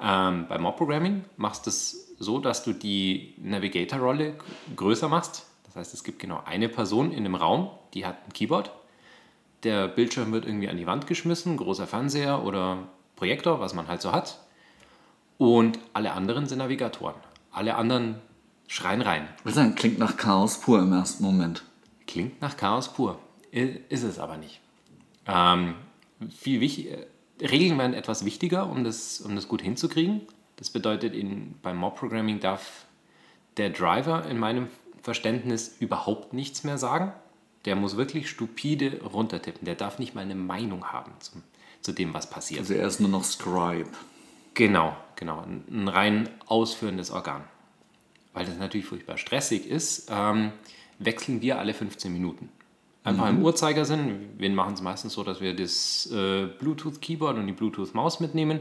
Ähm, 0.00 0.44
bei 0.48 0.58
Mob 0.58 0.76
Programming 0.76 1.24
machst 1.38 1.64
du 1.64 1.70
es 1.70 2.14
so, 2.18 2.38
dass 2.38 2.62
du 2.62 2.74
die 2.74 3.34
Navigator-Rolle 3.38 4.34
größer 4.76 5.08
machst. 5.08 5.46
Das 5.64 5.76
heißt, 5.76 5.94
es 5.94 6.04
gibt 6.04 6.18
genau 6.18 6.42
eine 6.44 6.68
Person 6.68 7.10
in 7.10 7.18
einem 7.24 7.34
Raum, 7.34 7.70
die 7.94 8.04
hat 8.04 8.16
ein 8.26 8.32
Keyboard. 8.34 8.70
Der 9.62 9.88
Bildschirm 9.88 10.30
wird 10.32 10.44
irgendwie 10.44 10.68
an 10.68 10.76
die 10.76 10.86
Wand 10.86 11.06
geschmissen, 11.06 11.56
großer 11.56 11.86
Fernseher 11.86 12.44
oder 12.44 12.88
Projektor, 13.18 13.58
was 13.58 13.74
man 13.74 13.88
halt 13.88 14.00
so 14.00 14.12
hat. 14.12 14.38
Und 15.38 15.78
alle 15.92 16.12
anderen 16.12 16.46
sind 16.46 16.58
Navigatoren. 16.58 17.16
Alle 17.50 17.74
anderen 17.74 18.20
schreien 18.68 19.02
rein. 19.02 19.28
Ich 19.38 19.44
würde 19.44 19.56
sagen, 19.56 19.74
klingt 19.74 19.98
nach 19.98 20.16
Chaos 20.16 20.60
pur 20.60 20.78
im 20.78 20.92
ersten 20.92 21.24
Moment. 21.24 21.64
Klingt 22.06 22.40
nach 22.40 22.56
Chaos 22.56 22.92
pur. 22.92 23.18
Ist 23.50 24.04
es 24.04 24.18
aber 24.18 24.36
nicht. 24.36 24.60
Ähm, 25.26 25.74
viel 26.30 26.60
wichtig, 26.60 26.92
äh, 26.92 27.06
Regeln 27.44 27.76
werden 27.78 27.94
etwas 27.94 28.24
wichtiger, 28.24 28.70
um 28.70 28.84
das, 28.84 29.20
um 29.20 29.34
das 29.34 29.48
gut 29.48 29.62
hinzukriegen. 29.62 30.22
Das 30.56 30.70
bedeutet, 30.70 31.14
in, 31.14 31.54
beim 31.62 31.76
Mob-Programming 31.76 32.40
darf 32.40 32.86
der 33.56 33.70
Driver 33.70 34.26
in 34.26 34.38
meinem 34.38 34.68
Verständnis 35.02 35.76
überhaupt 35.80 36.32
nichts 36.32 36.62
mehr 36.62 36.78
sagen. 36.78 37.12
Der 37.64 37.74
muss 37.74 37.96
wirklich 37.96 38.30
stupide 38.30 39.02
runtertippen. 39.02 39.64
Der 39.64 39.74
darf 39.74 39.98
nicht 39.98 40.14
mal 40.14 40.22
eine 40.22 40.34
Meinung 40.34 40.86
haben 40.86 41.12
zum, 41.20 41.42
zu 41.80 41.92
dem, 41.92 42.14
was 42.14 42.28
passiert. 42.28 42.60
Also 42.60 42.74
er 42.74 42.86
ist 42.86 43.00
nur 43.00 43.10
noch 43.10 43.24
Scribe. 43.24 43.90
Genau, 44.54 44.96
genau. 45.16 45.40
Ein, 45.40 45.64
ein 45.70 45.88
rein 45.88 46.28
ausführendes 46.46 47.10
Organ. 47.10 47.44
Weil 48.32 48.46
das 48.46 48.58
natürlich 48.58 48.86
furchtbar 48.86 49.18
stressig 49.18 49.66
ist, 49.66 50.08
ähm, 50.10 50.52
wechseln 50.98 51.40
wir 51.42 51.58
alle 51.58 51.74
15 51.74 52.12
Minuten. 52.12 52.48
Einfach 53.04 53.30
im 53.30 53.42
Uhrzeigersinn. 53.42 54.28
Wir 54.36 54.50
machen 54.50 54.74
es 54.74 54.82
meistens 54.82 55.14
so, 55.14 55.24
dass 55.24 55.40
wir 55.40 55.54
das 55.54 56.10
äh, 56.12 56.46
Bluetooth-Keyboard 56.46 57.38
und 57.38 57.46
die 57.46 57.52
Bluetooth-Maus 57.52 58.20
mitnehmen. 58.20 58.60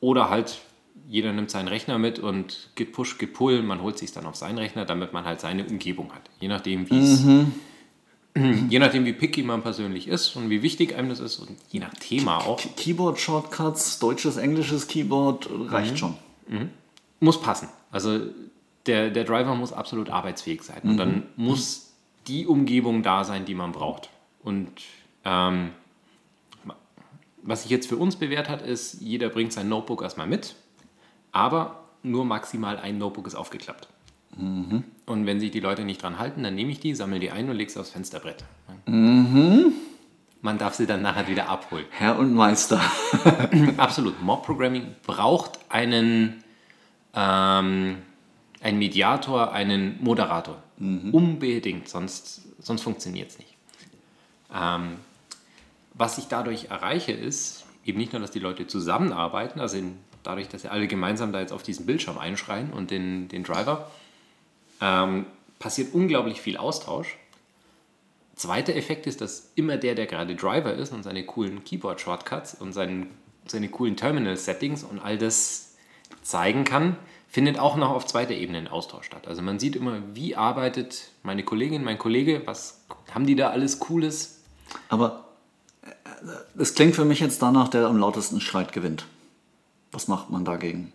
Oder 0.00 0.30
halt 0.30 0.60
jeder 1.08 1.32
nimmt 1.32 1.50
seinen 1.50 1.68
Rechner 1.68 1.98
mit 1.98 2.18
und 2.18 2.70
git 2.74 2.92
push, 2.92 3.18
git 3.18 3.34
pull. 3.34 3.62
Man 3.62 3.82
holt 3.82 3.98
sich 3.98 4.12
dann 4.12 4.26
auf 4.26 4.36
seinen 4.36 4.58
Rechner, 4.58 4.84
damit 4.84 5.12
man 5.12 5.24
halt 5.24 5.40
seine 5.40 5.64
Umgebung 5.64 6.12
hat. 6.12 6.22
Je 6.40 6.48
nachdem, 6.48 6.90
wie 6.90 6.98
es. 6.98 7.24
Je 8.68 8.78
nachdem, 8.78 9.04
wie 9.04 9.12
picky 9.14 9.42
man 9.42 9.62
persönlich 9.62 10.08
ist 10.08 10.36
und 10.36 10.50
wie 10.50 10.62
wichtig 10.62 10.94
einem 10.94 11.08
das 11.08 11.20
ist 11.20 11.38
und 11.38 11.50
je 11.70 11.80
nach 11.80 11.94
Thema 11.94 12.38
auch. 12.38 12.60
Keyboard-Shortcuts, 12.76 13.98
deutsches, 13.98 14.36
englisches 14.36 14.88
Keyboard, 14.88 15.48
reicht 15.70 15.92
Mhm. 15.92 15.96
schon. 15.96 16.14
muss 17.20 17.40
passen. 17.40 17.68
Also 17.90 18.20
der, 18.86 19.10
der 19.10 19.24
Driver 19.24 19.54
muss 19.54 19.72
absolut 19.72 20.10
arbeitsfähig 20.10 20.62
sein. 20.62 20.80
Und 20.82 20.96
dann 20.98 21.22
muss 21.36 21.92
die 22.26 22.46
Umgebung 22.46 23.02
da 23.02 23.24
sein, 23.24 23.44
die 23.46 23.54
man 23.54 23.72
braucht. 23.72 24.10
Und 24.42 24.70
ähm, 25.24 25.70
was 27.42 27.62
sich 27.62 27.70
jetzt 27.70 27.88
für 27.88 27.96
uns 27.96 28.16
bewährt 28.16 28.48
hat, 28.48 28.60
ist, 28.62 29.00
jeder 29.00 29.28
bringt 29.30 29.52
sein 29.52 29.68
Notebook 29.68 30.02
erstmal 30.02 30.26
mit, 30.26 30.56
aber 31.32 31.84
nur 32.02 32.24
maximal 32.24 32.76
ein 32.78 32.98
Notebook 32.98 33.26
ist 33.28 33.34
aufgeklappt. 33.34 33.88
Und 35.06 35.24
wenn 35.24 35.38
sich 35.38 35.52
die 35.52 35.60
Leute 35.60 35.84
nicht 35.84 36.02
dran 36.02 36.18
halten, 36.18 36.42
dann 36.42 36.56
nehme 36.56 36.72
ich 36.72 36.80
die, 36.80 36.94
sammle 36.94 37.20
die 37.20 37.30
ein 37.30 37.48
und 37.48 37.56
lege 37.56 37.70
sie 37.70 37.78
aufs 37.78 37.90
Fensterbrett. 37.90 38.44
Man 40.42 40.58
darf 40.58 40.74
sie 40.74 40.86
dann 40.86 41.02
nachher 41.02 41.28
wieder 41.28 41.48
abholen. 41.48 41.86
Herr 41.90 42.18
und 42.18 42.34
Meister. 42.34 42.80
Absolut. 43.76 44.20
Mob-Programming 44.20 44.96
braucht 45.04 45.58
einen, 45.68 46.42
ähm, 47.14 47.98
einen 48.60 48.78
Mediator, 48.78 49.52
einen 49.52 50.02
Moderator. 50.02 50.62
Unbedingt, 50.78 51.88
sonst, 51.88 52.42
sonst 52.58 52.82
funktioniert 52.82 53.30
es 53.30 53.38
nicht. 53.38 53.54
Ähm, 54.54 54.96
was 55.94 56.18
ich 56.18 56.26
dadurch 56.26 56.66
erreiche, 56.66 57.12
ist 57.12 57.64
eben 57.84 57.98
nicht 57.98 58.12
nur, 58.12 58.20
dass 58.20 58.30
die 58.30 58.40
Leute 58.40 58.66
zusammenarbeiten, 58.66 59.60
also 59.60 59.78
in, 59.78 59.98
dadurch, 60.22 60.48
dass 60.48 60.62
sie 60.62 60.68
alle 60.68 60.86
gemeinsam 60.88 61.32
da 61.32 61.40
jetzt 61.40 61.52
auf 61.52 61.62
diesen 61.62 61.86
Bildschirm 61.86 62.18
einschreien 62.18 62.72
und 62.72 62.90
den, 62.90 63.28
den 63.28 63.44
Driver, 63.44 63.90
ähm, 64.80 65.26
passiert 65.58 65.94
unglaublich 65.94 66.40
viel 66.40 66.56
Austausch. 66.56 67.16
Zweiter 68.34 68.76
Effekt 68.76 69.06
ist, 69.06 69.20
dass 69.20 69.50
immer 69.54 69.76
der, 69.78 69.94
der 69.94 70.06
gerade 70.06 70.36
Driver 70.36 70.74
ist 70.74 70.92
und 70.92 71.02
seine 71.02 71.24
coolen 71.24 71.64
Keyboard-Shortcuts 71.64 72.54
und 72.54 72.72
seinen, 72.72 73.10
seine 73.46 73.68
coolen 73.68 73.96
Terminal-Settings 73.96 74.84
und 74.84 74.98
all 74.98 75.16
das 75.16 75.74
zeigen 76.22 76.64
kann, 76.64 76.96
findet 77.28 77.58
auch 77.58 77.76
noch 77.76 77.90
auf 77.90 78.06
zweiter 78.06 78.34
Ebene 78.34 78.58
ein 78.58 78.68
Austausch 78.68 79.06
statt. 79.06 79.26
Also 79.26 79.42
man 79.42 79.58
sieht 79.58 79.76
immer, 79.76 80.00
wie 80.14 80.36
arbeitet 80.36 81.10
meine 81.22 81.44
Kollegin, 81.44 81.82
mein 81.82 81.98
Kollege, 81.98 82.42
was 82.44 82.84
haben 83.12 83.26
die 83.26 83.36
da 83.36 83.50
alles 83.50 83.78
Cooles? 83.78 84.42
Aber 84.88 85.24
äh, 85.82 85.90
es 86.60 86.74
klingt 86.74 86.94
für 86.94 87.04
mich 87.04 87.20
jetzt 87.20 87.42
danach, 87.42 87.68
der 87.68 87.86
am 87.86 87.98
lautesten 87.98 88.40
schreit, 88.40 88.72
gewinnt. 88.72 89.06
Was 89.92 90.08
macht 90.08 90.30
man 90.30 90.44
dagegen? 90.44 90.92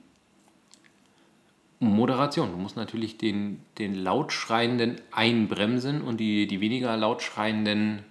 Moderation. 1.82 2.52
Du 2.52 2.58
musst 2.58 2.76
natürlich 2.78 3.18
den, 3.18 3.62
den 3.80 3.96
Lautschreienden 3.96 5.02
einbremsen 5.12 6.02
und 6.02 6.18
die, 6.18 6.48
die 6.48 6.62
weniger 6.62 6.96
Lautschreienden 6.96 8.04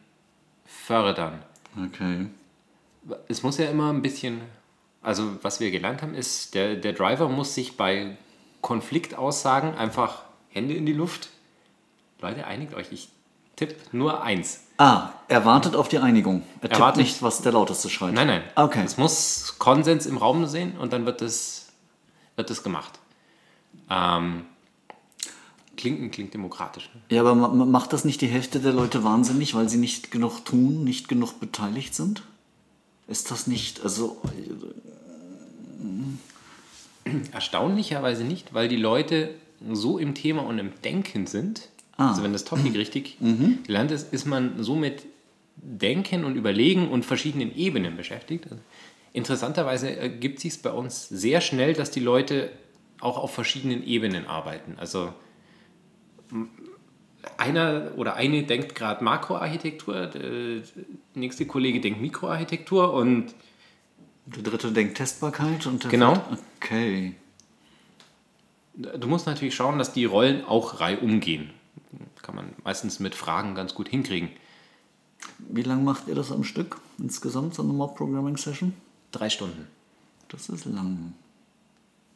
fördern. 0.67 1.43
Okay. 1.87 2.27
es 3.29 3.43
muss 3.43 3.59
ja 3.59 3.67
immer 3.71 3.93
ein 3.93 4.03
bisschen, 4.03 4.41
also 5.03 5.37
was 5.43 5.61
wir 5.61 5.71
gelernt 5.71 6.03
haben, 6.03 6.15
ist, 6.15 6.55
der, 6.55 6.75
der 6.77 6.93
Driver 6.93 7.29
muss 7.29 7.55
sich 7.55 7.77
bei 7.77 8.17
Konfliktaussagen 8.61 9.75
einfach 9.75 10.23
Hände 10.51 10.75
in 10.75 10.85
die 10.87 10.93
Luft. 10.93 11.29
Leute, 12.21 12.47
einigt 12.47 12.75
euch, 12.75 12.91
ich 12.91 13.09
tippe 13.57 13.77
nur 13.97 14.23
eins. 14.23 14.65
Ah, 14.79 15.11
er 15.29 15.45
wartet 15.45 15.77
auf 15.77 15.89
die 15.89 15.99
Einigung. 15.99 16.43
Er 16.61 16.65
Er 16.65 16.69
tippt 16.71 16.81
wartet- 16.81 17.03
nicht, 17.03 17.23
was 17.23 17.41
der 17.43 17.53
lauteste 17.53 17.89
schreit. 17.89 18.15
Nein, 18.15 18.27
nein. 18.27 18.43
Okay. 18.57 18.83
Es 18.85 18.97
muss 18.97 19.57
Konsens 19.59 20.07
im 20.07 20.17
Raum 20.17 20.47
sehen 20.47 20.77
und 20.79 20.93
dann 20.93 21.07
wird 21.07 21.21
das, 21.21 21.69
wird 22.37 22.51
das 22.51 22.63
gemacht. 22.63 22.99
Ähm, 23.91 24.43
klingt, 25.77 26.13
klingt 26.13 26.35
demokratisch. 26.35 26.91
Ne? 26.95 27.01
Ja, 27.17 27.21
aber 27.23 27.35
ma- 27.35 27.49
ma- 27.49 27.65
macht 27.65 27.93
das 27.93 28.05
nicht 28.05 28.21
die 28.21 28.27
Hälfte 28.29 28.61
der 28.61 28.73
Leute 28.73 29.03
wahnsinnig, 29.05 29.55
weil 29.55 29.69
sie 29.69 29.79
nicht 29.79 30.11
genug 30.11 30.45
tun, 30.45 30.85
nicht 30.85 31.09
genug 31.09 31.41
beteiligt 31.41 31.95
sind? 31.95 32.23
Ist 33.09 33.31
das 33.31 33.47
nicht, 33.47 33.83
also, 33.83 34.21
Erstaunlicherweise 37.33 38.25
nicht, 38.25 38.55
weil 38.55 38.69
die 38.69 38.77
Leute 38.77 39.31
so 39.73 39.99
im 39.99 40.15
Thema 40.15 40.43
und 40.43 40.59
im 40.59 40.71
Denken 40.85 41.27
sind. 41.27 41.69
Also 41.97 42.23
wenn 42.23 42.33
das 42.33 42.45
Topic 42.45 42.71
richtig 42.79 43.17
gelernt 43.67 43.91
ist, 43.91 44.13
ist 44.13 44.27
man 44.27 44.63
so 44.63 44.75
mit 44.77 45.05
Denken 45.57 46.25
und 46.25 46.37
Überlegen 46.37 46.89
und 46.89 47.05
verschiedenen 47.05 47.55
Ebenen 47.57 47.97
beschäftigt. 47.97 48.45
Also 48.45 48.59
interessanterweise 49.13 49.95
ergibt 49.97 50.41
sich 50.41 50.53
es 50.53 50.59
bei 50.59 50.71
uns 50.73 51.09
sehr 51.09 51.41
schnell, 51.41 51.75
dass 51.75 51.91
die 51.91 52.01
Leute 52.01 52.51
auch 53.01 53.19
auf 53.19 53.33
verschiedenen 53.35 53.83
Ebenen 53.85 54.27
arbeiten. 54.27 54.77
Also 54.79 55.13
einer 57.37 57.93
oder 57.97 58.15
eine 58.15 58.45
denkt 58.45 58.75
gerade 58.75 59.03
Makroarchitektur, 59.05 60.07
der 60.07 60.63
nächste 61.15 61.47
Kollege 61.47 61.81
denkt 61.81 62.01
Mikroarchitektur 62.01 62.93
und 62.93 63.35
der 64.27 64.43
dritte 64.43 64.73
denkt 64.73 64.97
Testbarkeit 64.97 65.67
und 65.67 65.89
Genau. 65.89 66.15
vierte- 66.15 66.39
Okay. 66.63 67.15
Du 68.75 69.09
musst 69.09 69.27
natürlich 69.27 69.55
schauen, 69.55 69.79
dass 69.79 69.93
die 69.93 70.05
Rollen 70.05 70.45
auch 70.45 70.81
reihum 70.81 71.21
gehen. 71.21 71.51
Kann 72.23 72.35
man 72.37 72.53
meistens 72.65 73.01
mit 73.01 73.15
Fragen 73.15 73.55
ganz 73.55 73.75
gut 73.75 73.89
hinkriegen. 73.89 74.31
Wie 75.39 75.63
lange 75.63 75.83
macht 75.83 76.07
ihr 76.09 76.15
das 76.15 76.31
am 76.33 76.45
Stück 76.45 76.79
insgesamt, 76.99 77.55
so 77.55 77.63
eine 77.63 77.73
Mob-Programming-Session? 77.73 78.73
Drei 79.13 79.29
Stunden. 79.29 79.67
Das 80.29 80.49
ist 80.49 80.65
lang. 80.67 81.13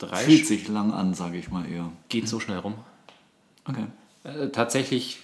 Drei 0.07 0.25
Fühlt 0.25 0.47
sich 0.47 0.69
lang 0.69 0.93
an, 0.93 1.15
sage 1.15 1.39
ich 1.39 1.51
mal 1.51 1.69
eher. 1.69 1.91
geht 2.09 2.29
so 2.29 2.41
schnell 2.41 2.59
rum. 2.59 2.75
Okay. 3.65 3.87
Äh, 4.25 4.49
tatsächlich 4.49 5.21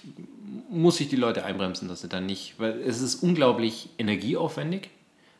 muss 0.69 0.99
ich 0.99 1.09
die 1.09 1.15
Leute 1.15 1.45
einbremsen, 1.45 1.87
dass 1.87 2.01
sie 2.01 2.09
dann 2.09 2.25
nicht, 2.25 2.55
weil 2.57 2.79
es 2.81 3.01
ist 3.01 3.23
unglaublich 3.23 3.89
energieaufwendig. 3.97 4.89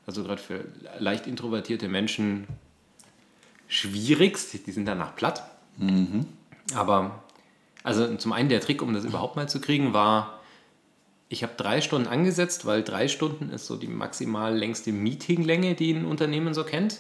Also 0.06 0.24
gerade 0.24 0.42
für 0.42 0.66
leicht 1.00 1.28
introvertierte 1.28 1.88
Menschen 1.88 2.48
schwierig. 3.68 4.38
Die 4.66 4.72
sind 4.72 4.86
danach 4.86 5.16
platt. 5.16 5.44
Mhm. 5.78 6.26
Aber 6.74 7.24
also 7.84 8.16
zum 8.16 8.34
einen 8.34 8.50
der 8.50 8.62
Trick, 8.62 8.82
um 8.82 8.94
das 8.94 9.06
überhaupt 9.06 9.36
mal 9.36 9.50
zu 9.50 9.60
kriegen, 9.60 9.94
war, 9.94 10.40
ich 11.30 11.44
habe 11.44 11.54
drei 11.56 11.82
Stunden 11.82 12.08
angesetzt, 12.08 12.66
weil 12.66 12.84
drei 12.84 13.08
Stunden 13.08 13.50
ist 13.50 13.66
so 13.66 13.78
die 13.78 13.88
maximal 13.88 14.56
längste 14.56 14.92
Meetinglänge, 14.92 15.76
die 15.76 15.94
ein 15.94 16.06
Unternehmen 16.06 16.54
so 16.54 16.64
kennt. 16.64 17.00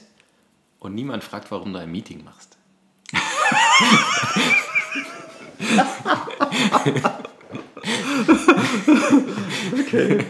Und 0.81 0.95
niemand 0.95 1.23
fragt, 1.23 1.50
warum 1.51 1.71
du 1.73 1.79
ein 1.79 1.91
Meeting 1.91 2.23
machst. 2.23 2.57
okay. 9.79 10.25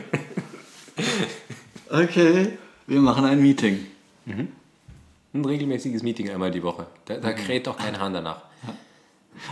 Okay, 1.90 2.58
wir 2.86 3.00
machen 3.00 3.24
ein 3.24 3.42
Meeting. 3.42 3.88
Mhm. 4.26 4.50
Ein 5.34 5.46
regelmäßiges 5.46 6.04
Meeting 6.04 6.30
einmal 6.30 6.52
die 6.52 6.64
Woche. 6.64 6.86
Da, 7.06 7.16
da 7.16 7.32
kräht 7.32 7.68
doch 7.68 7.78
kein 7.78 7.98
Hahn 7.98 8.14
danach. 8.14 8.42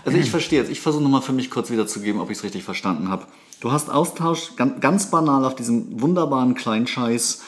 Also 0.04 0.18
ich 0.18 0.30
verstehe 0.30 0.60
jetzt. 0.60 0.70
Ich 0.70 0.82
versuche 0.82 1.02
nochmal 1.02 1.22
für 1.22 1.32
mich 1.32 1.50
kurz 1.50 1.72
wiederzugeben, 1.72 2.20
ob 2.20 2.30
ich 2.30 2.40
es 2.40 2.44
richtig 2.44 2.66
verstanden 2.66 3.08
habe. 3.08 3.26
Du 3.62 3.72
hast 3.72 3.90
Austausch 3.90 4.58
ganz, 4.58 4.82
ganz 4.82 5.10
banal 5.10 5.46
auf 5.46 5.56
diesem 5.56 6.02
wunderbaren 6.02 6.56
kleinen 6.56 6.88
Scheiß. 6.88 7.42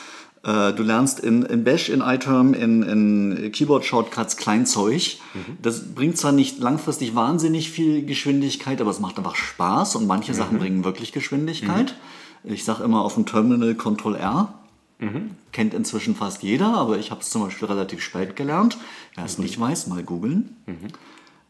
Äh, 0.44 0.74
du 0.74 0.82
lernst 0.82 1.20
in, 1.20 1.44
in 1.44 1.64
Bash, 1.64 1.90
in 1.90 2.02
iTerm, 2.02 2.54
in, 2.54 2.82
in 2.84 3.52
Keyboard-Shortcuts 3.52 4.38
Kleinzeug. 4.38 5.18
Mhm. 5.34 5.58
Das 5.62 5.94
bringt 5.94 6.18
zwar 6.18 6.32
nicht 6.32 6.60
langfristig 6.60 7.14
wahnsinnig 7.14 7.70
viel 7.70 8.06
Geschwindigkeit, 8.06 8.82
aber 8.82 8.90
es 8.90 9.00
macht 9.00 9.18
einfach 9.18 9.36
Spaß 9.36 9.96
und 9.96 10.08
manche 10.08 10.32
mhm. 10.32 10.38
Sachen 10.38 10.60
bringen 10.60 10.84
wirklich 10.84 11.12
Geschwindigkeit. 11.12 11.96
Mhm. 12.44 12.54
Ich 12.54 12.64
sage 12.64 12.84
immer 12.84 13.04
auf 13.04 13.14
dem 13.14 13.28
Terminal 13.28 13.76
Ctrl 13.76 14.16
R. 14.16 14.54
Mhm. 14.98 15.32
Kennt 15.52 15.74
inzwischen 15.74 16.16
fast 16.16 16.42
jeder, 16.42 16.74
aber 16.76 16.98
ich 16.98 17.12
habe 17.12 17.22
es 17.22 17.30
zum 17.30 17.44
Beispiel 17.44 17.68
relativ 17.68 18.02
spät 18.02 18.36
gelernt. 18.36 18.78
Wer 19.16 19.26
es 19.26 19.38
nicht 19.38 19.60
weiß, 19.60 19.88
mal 19.88 20.02
googeln. 20.02 20.56
Mhm. 20.66 20.88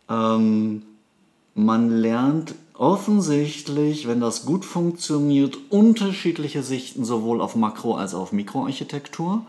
Ähm, 0.10 0.82
man 1.54 1.90
lernt 1.90 2.56
offensichtlich, 2.74 4.08
wenn 4.08 4.20
das 4.20 4.46
gut 4.46 4.66
funktioniert, 4.66 5.58
unterschiedliche 5.70 6.64
Sichten 6.64 7.06
sowohl 7.06 7.42
auf 7.42 7.56
Makro- 7.56 7.98
als 7.98 8.14
auch 8.14 8.22
auf 8.22 8.32
Mikroarchitektur. 8.32 9.46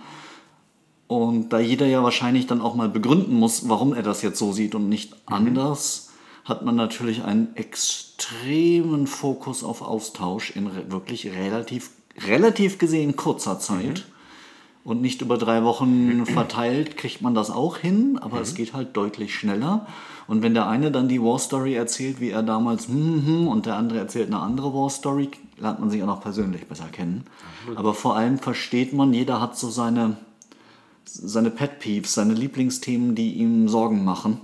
Und 1.06 1.50
da 1.50 1.58
jeder 1.58 1.86
ja 1.86 2.02
wahrscheinlich 2.02 2.46
dann 2.46 2.60
auch 2.60 2.74
mal 2.74 2.88
begründen 2.88 3.34
muss, 3.34 3.68
warum 3.68 3.92
er 3.92 4.02
das 4.02 4.22
jetzt 4.22 4.38
so 4.38 4.52
sieht 4.52 4.74
und 4.74 4.88
nicht 4.88 5.12
mhm. 5.28 5.34
anders, 5.34 6.10
hat 6.44 6.64
man 6.64 6.74
natürlich 6.74 7.24
einen 7.24 7.54
extremen 7.54 9.06
Fokus 9.06 9.62
auf 9.62 9.82
Austausch 9.82 10.50
in 10.56 10.70
wirklich 10.90 11.26
relativ, 11.26 11.90
relativ 12.26 12.78
gesehen 12.78 13.16
kurzer 13.16 13.58
Zeit. 13.58 14.04
Mhm. 14.06 14.11
Und 14.84 15.00
nicht 15.00 15.22
über 15.22 15.38
drei 15.38 15.62
Wochen 15.62 16.26
verteilt 16.26 16.96
kriegt 16.96 17.22
man 17.22 17.34
das 17.34 17.50
auch 17.50 17.76
hin, 17.78 18.18
aber 18.20 18.36
mhm. 18.36 18.42
es 18.42 18.54
geht 18.54 18.72
halt 18.72 18.96
deutlich 18.96 19.34
schneller. 19.34 19.86
Und 20.26 20.42
wenn 20.42 20.54
der 20.54 20.68
eine 20.68 20.90
dann 20.90 21.08
die 21.08 21.22
War 21.22 21.38
Story 21.38 21.74
erzählt, 21.74 22.20
wie 22.20 22.30
er 22.30 22.42
damals, 22.42 22.88
hm, 22.88 23.26
hm, 23.26 23.48
und 23.48 23.66
der 23.66 23.76
andere 23.76 23.98
erzählt 23.98 24.28
eine 24.28 24.40
andere 24.40 24.72
War 24.74 24.90
Story, 24.90 25.30
lernt 25.58 25.80
man 25.80 25.90
sich 25.90 26.02
auch 26.02 26.06
noch 26.06 26.20
persönlich 26.20 26.66
besser 26.66 26.86
kennen. 26.90 27.24
Aber 27.76 27.94
vor 27.94 28.16
allem 28.16 28.38
versteht 28.38 28.92
man, 28.92 29.12
jeder 29.12 29.40
hat 29.40 29.56
so 29.56 29.70
seine, 29.70 30.16
seine 31.04 31.50
Pet 31.50 31.78
Peeves, 31.78 32.14
seine 32.14 32.34
Lieblingsthemen, 32.34 33.14
die 33.14 33.34
ihm 33.34 33.68
Sorgen 33.68 34.04
machen. 34.04 34.40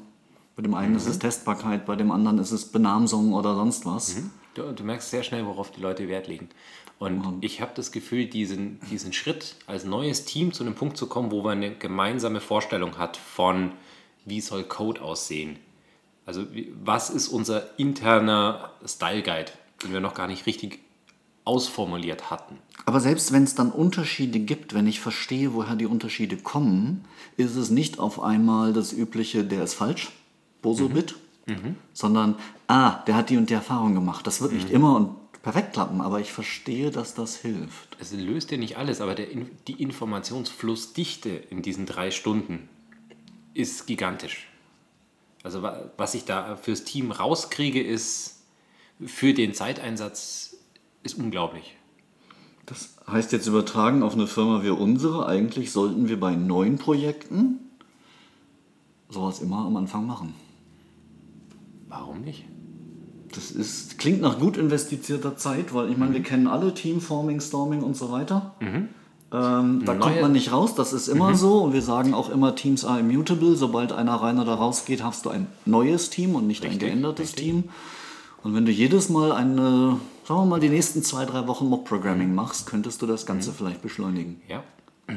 Bei 0.57 0.62
dem 0.62 0.75
einen 0.75 0.92
mhm. 0.92 0.99
ist 0.99 1.07
es 1.07 1.18
Testbarkeit, 1.18 1.87
bei 1.87 1.97
dem 1.97 2.11
anderen 2.11 2.38
ist 2.38 2.52
es 2.52 2.66
Benamsung 2.66 3.33
oder 3.33 3.54
sonst 3.54 3.87
was. 3.87 4.16
Mhm. 4.16 4.30
Du, 4.54 4.73
du, 4.73 4.82
merkst 4.82 5.10
sehr 5.10 5.23
schnell, 5.23 5.47
worauf 5.47 5.71
die 5.71 5.80
Leute 5.80 6.08
Wert 6.08 6.26
legen. 6.26 6.49
Und 6.99 7.19
mhm. 7.19 7.39
ich 7.41 7.61
habe 7.61 7.73
das 7.75 7.93
Gefühl, 7.93 8.26
diesen, 8.26 8.80
diesen 8.91 9.13
Schritt 9.13 9.56
als 9.67 9.84
neues 9.84 10.25
Team 10.25 10.52
zu 10.52 10.65
einem 10.65 10.75
Punkt 10.75 10.97
zu 10.97 11.06
kommen, 11.06 11.30
wo 11.30 11.43
man 11.43 11.58
eine 11.58 11.75
gemeinsame 11.75 12.41
Vorstellung 12.41 12.99
hat 12.99 13.17
von, 13.17 13.73
wie 14.25 14.41
soll 14.41 14.65
Code 14.65 15.00
aussehen, 15.00 15.58
also 16.26 16.45
was 16.84 17.08
ist 17.08 17.28
unser 17.28 17.78
interner 17.78 18.73
Style 18.84 19.23
Guide, 19.23 19.50
den 19.82 19.95
wir 19.95 20.00
noch 20.00 20.13
gar 20.13 20.26
nicht 20.26 20.45
richtig 20.45 20.80
ausformuliert 21.47 22.30
hatten. 22.30 22.58
Aber 22.84 23.00
selbst 23.00 23.32
wenn 23.32 23.45
es 23.45 23.54
dann 23.54 23.71
Unterschiede 23.71 24.39
gibt, 24.39 24.75
wenn 24.75 24.87
ich 24.87 25.00
verstehe, 25.00 25.54
woher 25.54 25.75
die 25.75 25.87
Unterschiede 25.87 26.37
kommen, 26.37 27.06
ist 27.39 27.56
es 27.56 27.71
nicht 27.71 27.99
auf 27.99 28.21
einmal 28.21 28.75
das 28.75 28.93
übliche, 28.93 29.43
der 29.45 29.65
ist 29.65 29.73
falsch, 29.73 30.11
Bosobit, 30.61 31.17
mhm. 31.47 31.54
mhm. 31.54 31.76
sondern, 31.95 32.34
ah, 32.67 33.02
der 33.06 33.17
hat 33.17 33.30
die 33.30 33.39
und 33.39 33.49
die 33.49 33.54
Erfahrung 33.54 33.95
gemacht. 33.95 34.26
Das 34.26 34.43
wird 34.43 34.52
mhm. 34.52 34.58
nicht 34.58 34.71
immer 34.71 34.97
und 34.97 35.17
perfekt 35.49 35.73
klappen, 35.73 36.02
aber 36.02 36.21
ich 36.21 36.30
verstehe, 36.30 36.91
dass 36.91 37.15
das 37.15 37.37
hilft. 37.37 37.97
Es 37.99 38.13
löst 38.13 38.50
ja 38.50 38.58
nicht 38.58 38.76
alles, 38.76 39.00
aber 39.00 39.15
der, 39.15 39.28
die 39.67 39.80
Informationsflussdichte 39.82 41.30
in 41.30 41.63
diesen 41.63 41.87
drei 41.87 42.11
Stunden 42.11 42.69
ist 43.54 43.87
gigantisch. 43.87 44.47
Also 45.43 45.63
was 45.63 46.13
ich 46.13 46.26
da 46.26 46.56
fürs 46.56 46.84
Team 46.84 47.13
rauskriege, 47.13 47.82
ist 47.82 48.43
für 49.02 49.32
den 49.32 49.54
Zeiteinsatz 49.54 50.58
ist 51.02 51.17
unglaublich. 51.17 51.78
Das 52.67 52.99
heißt 53.06 53.32
jetzt 53.32 53.47
übertragen 53.47 54.02
auf 54.02 54.13
eine 54.13 54.26
Firma 54.26 54.63
wie 54.63 54.69
unsere, 54.69 55.26
eigentlich 55.26 55.73
sollten 55.73 56.11
wir 56.11 56.21
bei 56.21 56.34
neuen 56.37 56.76
Projekten 56.76 57.61
sowas 59.08 59.41
immer 59.41 59.65
am 59.65 59.78
Anfang 59.78 60.06
machen. 60.06 60.34
Warum 61.89 62.21
nicht? 62.21 62.45
Das 63.34 63.50
ist, 63.50 63.99
klingt 63.99 64.21
nach 64.21 64.38
gut 64.38 64.56
investierter 64.56 65.36
Zeit, 65.36 65.75
weil 65.75 65.91
ich 65.91 65.97
meine, 65.97 66.10
mhm. 66.10 66.14
wir 66.14 66.23
kennen 66.23 66.47
alle 66.47 66.73
Teamforming, 66.75 67.41
Storming 67.41 67.82
und 67.82 67.97
so 67.97 68.10
weiter. 68.10 68.54
Mhm. 68.60 68.88
Ähm, 69.30 69.82
da 69.84 69.93
Neue. 69.93 69.99
kommt 69.99 70.21
man 70.23 70.32
nicht 70.32 70.52
raus, 70.52 70.75
das 70.75 70.93
ist 70.93 71.08
immer 71.08 71.30
mhm. 71.30 71.34
so. 71.34 71.62
Und 71.64 71.73
wir 71.75 71.82
sagen 71.82 72.14
auch 72.14 72.30
immer, 72.30 72.54
Teams 72.54 72.84
are 72.84 73.00
immutable. 73.00 73.56
Sobald 73.56 73.93
einer 73.93 74.14
rein 74.14 74.38
oder 74.38 74.54
raus 74.54 74.84
geht, 74.86 75.02
hast 75.02 75.26
du 75.26 75.30
ein 75.30 75.47
neues 75.67 76.10
Team 76.10 76.34
und 76.34 76.47
nicht 76.47 76.62
richtig, 76.62 76.82
ein 76.82 76.86
geändertes 76.86 77.30
richtig. 77.30 77.45
Team. 77.45 77.64
Und 78.43 78.54
wenn 78.54 78.64
du 78.64 78.73
jedes 78.73 79.08
Mal 79.08 79.32
eine, 79.32 80.00
sagen 80.26 80.41
wir 80.41 80.47
mal, 80.47 80.60
die 80.60 80.71
nächsten 80.71 81.02
zwei, 81.02 81.26
drei 81.26 81.47
Wochen 81.47 81.69
Mob-Programming 81.69 82.34
machst, 82.34 82.67
könntest 82.67 83.02
du 83.02 83.06
das 83.06 83.26
Ganze 83.26 83.50
mhm. 83.50 83.54
vielleicht 83.54 83.82
beschleunigen. 83.82 84.41
Ja. 84.49 84.62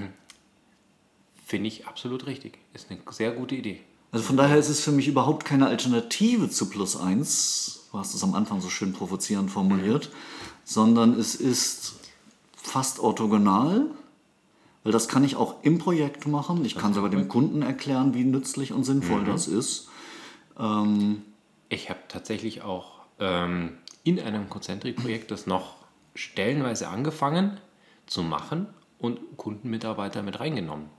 Finde 1.45 1.67
ich 1.67 1.87
absolut 1.87 2.25
richtig. 2.27 2.57
Ist 2.73 2.89
eine 2.89 2.99
sehr 3.11 3.31
gute 3.31 3.55
Idee. 3.55 3.81
Also 4.11 4.25
von 4.25 4.37
daher 4.37 4.57
ist 4.57 4.69
es 4.69 4.81
für 4.81 4.91
mich 4.91 5.07
überhaupt 5.07 5.45
keine 5.45 5.67
Alternative 5.67 6.49
zu 6.49 6.69
Plus 6.69 6.97
1. 6.97 7.87
Du 7.91 7.97
hast 7.97 8.13
es 8.13 8.23
am 8.23 8.35
Anfang 8.35 8.61
so 8.61 8.69
schön 8.69 8.93
provozierend 8.93 9.51
formuliert. 9.51 10.09
Sondern 10.63 11.17
es 11.17 11.35
ist 11.35 11.93
fast 12.55 12.99
orthogonal 12.99 13.89
weil 14.83 14.91
das 14.91 15.07
kann 15.07 15.23
ich 15.23 15.35
auch 15.35 15.63
im 15.63 15.77
Projekt 15.77 16.27
machen. 16.27 16.65
Ich 16.65 16.75
kann 16.75 16.93
sogar 16.93 17.09
dem 17.09 17.27
Kunden 17.27 17.61
erklären, 17.61 18.13
wie 18.13 18.23
nützlich 18.23 18.73
und 18.73 18.83
sinnvoll 18.83 19.21
mhm. 19.21 19.25
das 19.25 19.47
ist. 19.47 19.89
Ähm, 20.57 21.21
ich 21.69 21.89
habe 21.89 21.99
tatsächlich 22.07 22.63
auch 22.63 22.93
ähm, 23.19 23.77
in 24.03 24.19
einem 24.19 24.49
Concentric-Projekt 24.49 25.31
das 25.31 25.45
noch 25.45 25.75
stellenweise 26.15 26.87
angefangen 26.87 27.59
zu 28.07 28.23
machen 28.23 28.67
und 28.97 29.19
Kundenmitarbeiter 29.37 30.23
mit 30.23 30.39
reingenommen. 30.39 30.89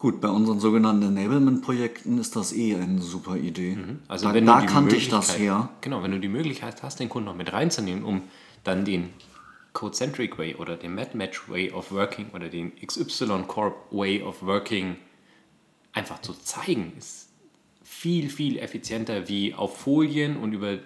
Gut, 0.00 0.22
bei 0.22 0.28
unseren 0.28 0.60
sogenannten 0.60 1.14
Enablement-Projekten 1.14 2.16
ist 2.16 2.34
das 2.34 2.54
eh 2.54 2.74
eine 2.74 3.02
super 3.02 3.36
Idee. 3.36 3.76
Mhm. 3.76 3.98
Also 4.08 4.32
da, 4.32 4.40
da 4.40 4.62
kannte 4.62 4.96
ich 4.96 5.10
das 5.10 5.38
her. 5.38 5.68
Genau, 5.82 6.02
wenn 6.02 6.10
du 6.10 6.18
die 6.18 6.28
Möglichkeit 6.28 6.82
hast, 6.82 7.00
den 7.00 7.10
Kunden 7.10 7.26
noch 7.26 7.36
mit 7.36 7.52
reinzunehmen, 7.52 8.02
um 8.02 8.22
dann 8.64 8.86
den 8.86 9.10
Codecentric 9.74 10.38
Way 10.38 10.54
oder 10.54 10.78
den 10.78 10.94
MadMatch 10.94 11.50
Way 11.50 11.72
of 11.72 11.92
Working 11.92 12.30
oder 12.32 12.48
den 12.48 12.72
XY 12.80 13.44
Corp 13.46 13.92
Way 13.92 14.22
of 14.22 14.42
Working 14.42 14.96
einfach 15.92 16.22
zu 16.22 16.32
zeigen, 16.32 16.94
ist 16.96 17.28
viel, 17.82 18.30
viel 18.30 18.58
effizienter 18.58 19.28
wie 19.28 19.52
auf 19.52 19.76
Folien 19.76 20.38
und 20.38 20.54
über 20.54 20.78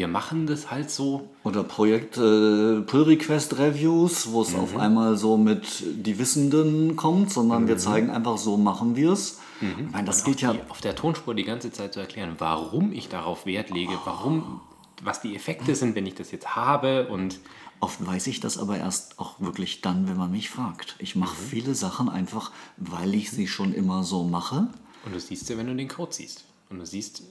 wir 0.00 0.08
machen 0.08 0.46
das 0.46 0.70
halt 0.70 0.90
so. 0.90 1.28
Oder 1.44 1.62
Projekt 1.62 2.16
äh, 2.16 2.80
Pull 2.80 3.02
Request 3.02 3.58
Reviews, 3.58 4.32
wo 4.32 4.40
es 4.40 4.52
mhm. 4.52 4.60
auf 4.60 4.76
einmal 4.76 5.18
so 5.18 5.36
mit 5.36 5.84
die 5.84 6.18
Wissenden 6.18 6.96
kommt, 6.96 7.30
sondern 7.30 7.64
mhm. 7.64 7.68
wir 7.68 7.76
zeigen 7.76 8.08
einfach, 8.08 8.38
so 8.38 8.56
machen 8.56 8.96
wir 8.96 9.12
es. 9.12 9.40
Mhm. 9.60 9.74
Ich 9.86 9.92
meine, 9.92 10.06
das 10.06 10.24
geht 10.24 10.40
ja. 10.40 10.54
auf 10.70 10.80
der 10.80 10.96
Tonspur 10.96 11.34
die 11.34 11.44
ganze 11.44 11.70
Zeit 11.70 11.92
zu 11.92 12.00
erklären, 12.00 12.36
warum 12.38 12.92
ich 12.92 13.10
darauf 13.10 13.44
Wert 13.44 13.68
lege, 13.68 13.92
warum, 14.06 14.62
was 15.02 15.20
die 15.20 15.36
Effekte 15.36 15.74
sind, 15.74 15.94
wenn 15.94 16.06
ich 16.06 16.14
das 16.14 16.32
jetzt 16.32 16.56
habe 16.56 17.08
und 17.08 17.38
Oft 17.82 18.06
weiß 18.06 18.26
ich 18.26 18.40
das 18.40 18.58
aber 18.58 18.76
erst 18.76 19.18
auch 19.18 19.40
wirklich 19.40 19.80
dann, 19.80 20.06
wenn 20.06 20.18
man 20.18 20.30
mich 20.30 20.50
fragt. 20.50 20.96
Ich 20.98 21.16
mache 21.16 21.34
mhm. 21.34 21.46
viele 21.46 21.74
Sachen 21.74 22.10
einfach, 22.10 22.50
weil 22.76 23.14
ich 23.14 23.30
sie 23.30 23.48
schon 23.48 23.72
immer 23.72 24.04
so 24.04 24.22
mache. 24.22 24.68
Und 25.06 25.14
du 25.14 25.18
siehst 25.18 25.48
ja, 25.48 25.56
wenn 25.56 25.66
du 25.66 25.74
den 25.74 25.88
Code 25.88 26.12
siehst. 26.12 26.44
Und 26.68 26.78
du 26.78 26.84
siehst, 26.84 27.22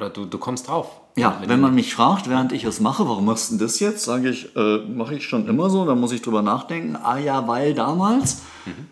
oder 0.00 0.10
du, 0.10 0.24
du 0.24 0.38
kommst 0.38 0.68
drauf. 0.68 1.00
Ja, 1.16 1.36
wenn, 1.40 1.48
wenn 1.50 1.60
man 1.60 1.74
mich 1.74 1.94
fragt, 1.94 2.28
während 2.28 2.52
ich 2.52 2.64
es 2.64 2.80
mache, 2.80 3.06
warum 3.06 3.26
machst 3.26 3.52
du 3.52 3.58
das 3.58 3.80
jetzt, 3.80 4.04
sage 4.04 4.30
ich, 4.30 4.56
äh, 4.56 4.78
mache 4.78 5.14
ich 5.14 5.24
schon 5.24 5.46
immer 5.46 5.68
so, 5.68 5.84
dann 5.84 6.00
muss 6.00 6.12
ich 6.12 6.22
drüber 6.22 6.42
nachdenken. 6.42 6.96
Ah 6.96 7.18
ja, 7.18 7.46
weil 7.46 7.74
damals. 7.74 8.42
Mhm. 8.64 8.86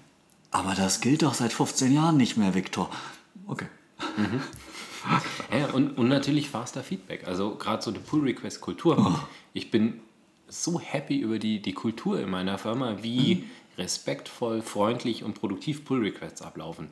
Aber 0.51 0.75
das 0.75 1.01
gilt 1.01 1.23
doch 1.23 1.35
seit 1.35 1.53
15 1.53 1.93
Jahren 1.93 2.17
nicht 2.17 2.37
mehr, 2.37 2.55
Viktor. 2.55 2.91
Okay. 3.47 3.67
Mhm. 4.17 4.41
Ja, 5.57 5.67
und, 5.73 5.97
und 5.97 6.09
natürlich 6.09 6.51
faster 6.51 6.83
Feedback. 6.83 7.27
Also 7.27 7.55
gerade 7.55 7.83
so 7.83 7.91
eine 7.91 8.01
Pull-Request-Kultur. 8.01 8.99
Oh. 8.99 9.27
Ich 9.55 9.71
bin 9.71 10.01
so 10.49 10.81
happy 10.81 11.19
über 11.19 11.39
die, 11.39 11.63
die 11.63 11.73
Kultur 11.73 12.21
in 12.21 12.29
meiner 12.29 12.59
Firma, 12.59 12.97
wie 13.03 13.45
respektvoll, 13.79 14.61
freundlich 14.61 15.23
und 15.25 15.35
produktiv 15.35 15.85
Pull-Requests 15.85 16.43
ablaufen. 16.43 16.89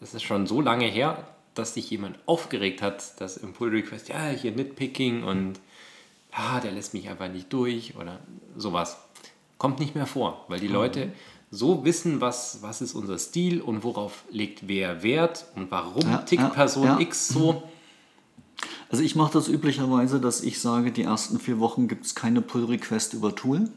Das 0.00 0.14
ist 0.14 0.22
schon 0.22 0.46
so 0.46 0.60
lange 0.60 0.86
her, 0.86 1.26
dass 1.54 1.74
sich 1.74 1.90
jemand 1.90 2.18
aufgeregt 2.26 2.82
hat, 2.82 3.20
dass 3.20 3.36
im 3.36 3.52
Pull-Request, 3.52 4.08
ja, 4.08 4.28
hier 4.28 4.52
Nitpicking 4.52 5.22
und 5.22 5.60
ah, 6.32 6.60
der 6.60 6.72
lässt 6.72 6.94
mich 6.94 7.08
einfach 7.08 7.28
nicht 7.28 7.52
durch 7.52 7.94
oder 7.96 8.18
sowas. 8.56 8.96
Kommt 9.58 9.78
nicht 9.78 9.94
mehr 9.94 10.06
vor, 10.06 10.44
weil 10.48 10.60
die 10.60 10.68
Leute 10.68 11.12
so 11.50 11.84
wissen, 11.84 12.20
was, 12.20 12.58
was 12.62 12.82
ist 12.82 12.94
unser 12.94 13.18
Stil 13.18 13.60
und 13.60 13.84
worauf 13.84 14.24
legt 14.30 14.66
wer 14.66 15.02
Wert 15.02 15.46
und 15.54 15.70
warum 15.70 16.02
Ja, 16.10 16.18
tickt 16.18 16.42
ja, 16.42 16.48
Person 16.48 16.84
ja. 16.84 16.98
X 16.98 17.28
so. 17.28 17.62
Also 18.90 19.02
ich 19.02 19.14
mache 19.14 19.32
das 19.32 19.48
üblicherweise, 19.48 20.20
dass 20.20 20.42
ich 20.42 20.60
sage, 20.60 20.90
die 20.92 21.02
ersten 21.02 21.38
vier 21.38 21.60
Wochen 21.60 21.88
gibt 21.88 22.06
es 22.06 22.14
keine 22.14 22.40
Pull-Request 22.40 23.14
über 23.14 23.34
Tool, 23.34 23.68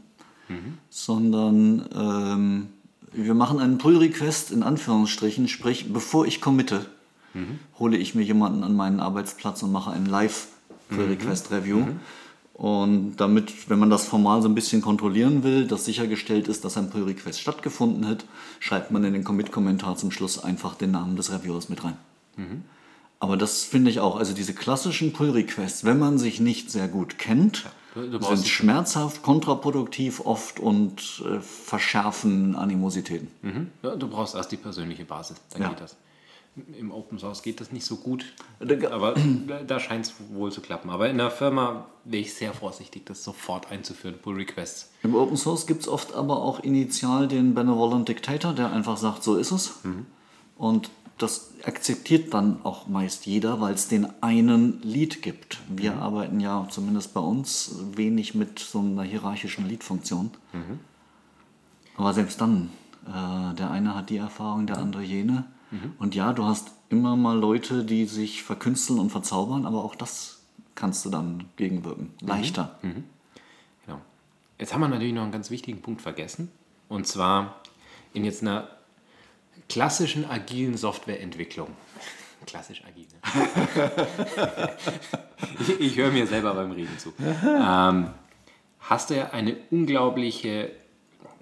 sondern 0.90 1.90
ähm, 1.96 2.68
wir 3.12 3.34
machen 3.34 3.60
einen 3.60 3.78
Pull-Request 3.78 4.52
in 4.52 4.64
Anführungsstrichen, 4.64 5.48
sprich, 5.48 5.92
bevor 5.92 6.26
ich 6.26 6.40
committe, 6.40 6.86
hole 7.80 7.98
ich 7.98 8.16
mir 8.16 8.24
jemanden 8.24 8.64
an 8.64 8.76
meinen 8.76 9.00
Arbeitsplatz 9.00 9.64
und 9.64 9.72
mache 9.72 9.92
einen 9.92 10.06
Live-Pull-Request-Review. 10.08 11.86
Und 12.54 13.18
damit, 13.18 13.70
wenn 13.70 13.78
man 13.78 13.92
das 13.92 14.06
formal 14.06 14.42
so 14.42 14.50
ein 14.50 14.56
bisschen 14.56 14.82
kontrollieren 14.82 15.44
will, 15.44 15.68
dass 15.68 15.86
sichergestellt 15.86 16.48
ist, 16.48 16.66
dass 16.66 16.76
ein 16.78 16.90
Pull-Request 16.90 17.40
stattgefunden 17.40 18.08
hat, 18.08 18.26
schreibt 18.60 18.90
man 18.90 19.04
in 19.04 19.14
den 19.14 19.24
Commit-Kommentar 19.24 19.96
zum 19.96 20.10
Schluss 20.10 20.44
einfach 20.44 20.74
den 20.74 20.92
Namen 20.92 21.16
des 21.16 21.32
Reviewers 21.32 21.70
mit 21.70 21.84
rein. 21.84 21.98
Aber 23.20 23.38
das 23.38 23.64
finde 23.64 23.92
ich 23.92 24.00
auch, 24.00 24.16
also 24.16 24.34
diese 24.34 24.54
klassischen 24.54 25.14
Pull-Requests, 25.14 25.84
wenn 25.84 26.00
man 26.00 26.18
sich 26.18 26.40
nicht 26.40 26.72
sehr 26.72 26.88
gut 26.88 27.18
kennt, 27.18 27.66
brauchst 27.96 28.44
sind 28.44 28.48
schmerzhaft, 28.48 29.24
kontraproduktiv 29.24 30.22
oft 30.26 30.60
und 30.60 31.24
äh, 31.26 31.40
verschärfen 31.42 32.56
Animositäten. 32.56 33.28
Mhm. 33.42 33.68
Ja, 33.82 33.96
du 33.96 34.08
brauchst 34.08 34.36
erst 34.36 34.52
die 34.52 34.58
persönliche 34.58 35.06
Basis, 35.06 35.38
dann 35.52 35.64
Ja. 35.64 35.70
geht 35.70 35.82
das. 35.82 35.96
Im 36.78 36.92
Open 36.92 37.20
Source 37.20 37.44
geht 37.44 37.62
das 37.62 37.72
nicht 37.72 37.86
so 37.86 37.98
gut, 37.98 38.26
aber 38.60 39.16
da- 39.68 39.80
scheint 39.80 40.06
es 40.08 40.14
wohl 40.32 40.52
zu 40.52 40.62
klappen. 40.62 40.90
Aber 40.90 41.10
in 41.10 41.18
der 41.18 41.30
Firma 41.32 41.86
wäre 42.04 42.22
ich 42.22 42.34
sehr 42.34 42.54
vorsichtig, 42.54 43.06
das 43.06 43.24
sofort 43.24 43.72
einzuführen, 43.72 44.16
Pull 44.22 44.36
Requests. 44.36 44.92
Im 45.04 45.14
Open 45.16 45.38
Source 45.38 45.68
gibt 45.68 45.82
es 45.82 45.88
oft 45.88 46.14
aber 46.16 46.42
auch 46.42 46.60
initial 46.62 47.28
den 47.28 47.54
Benevolent 47.54 48.08
Dictator, 48.10 48.54
der 48.54 48.72
einfach 48.72 48.98
sagt, 48.98 49.24
so 49.24 49.36
ist 49.36 49.52
es. 49.52 49.74
Und 50.58 50.90
das 51.20 51.52
akzeptiert 51.64 52.34
dann 52.34 52.60
auch 52.64 52.88
meist 52.88 53.26
jeder, 53.26 53.60
weil 53.60 53.74
es 53.74 53.88
den 53.88 54.08
einen 54.22 54.82
Lead 54.84 55.22
gibt. 55.24 55.60
Wir 55.68 55.96
arbeiten 55.98 56.40
ja 56.40 56.68
zumindest 56.70 57.14
bei 57.14 57.22
uns 57.22 57.76
wenig 57.96 58.36
mit 58.36 58.60
so 58.60 58.80
einer 58.80 59.04
hierarchischen 59.04 59.68
Lead-Funktion. 59.68 60.32
Aber 61.98 62.14
selbst 62.14 62.40
dann, 62.42 62.70
äh, 63.08 63.56
der 63.56 63.72
eine 63.72 63.96
hat 63.96 64.10
die 64.10 64.18
Erfahrung, 64.18 64.68
der 64.68 64.78
andere 64.78 65.02
jene. 65.04 65.46
Und 66.00 66.16
ja, 66.16 66.34
du 66.34 66.46
hast 66.46 66.72
immer 66.90 67.16
mal 67.16 67.38
Leute, 67.38 67.84
die 67.84 68.06
sich 68.06 68.44
verkünsteln 68.44 69.00
und 69.00 69.10
verzaubern, 69.10 69.66
aber 69.66 69.84
auch 69.84 69.96
das 69.96 70.42
kannst 70.76 71.06
du 71.06 71.10
dann 71.10 71.46
gegenwirken. 71.58 72.14
Leichter. 72.22 72.80
Genau. 73.86 74.00
Jetzt 74.60 74.74
haben 74.74 74.82
wir 74.82 74.88
natürlich 74.88 75.14
noch 75.14 75.24
einen 75.24 75.32
ganz 75.32 75.52
wichtigen 75.52 75.82
Punkt 75.82 76.02
vergessen. 76.02 76.52
Und 76.88 77.08
zwar 77.08 77.62
in 78.14 78.24
jetzt 78.24 78.42
einer 78.42 78.70
klassischen 79.68 80.26
agilen 80.30 80.78
Softwareentwicklung. 80.78 81.70
Klassisch 82.46 82.84
agil. 82.86 83.08
Ne? 83.14 84.78
ich 85.60 85.80
ich 85.80 85.98
höre 85.98 86.12
mir 86.12 86.28
selber 86.28 86.54
beim 86.54 86.72
Reden 86.72 86.98
zu. 86.98 87.12
Ähm, 87.20 88.12
hast 88.80 89.10
du 89.10 89.18
ja 89.18 89.32
eine 89.32 89.58
unglaubliche, 89.72 90.72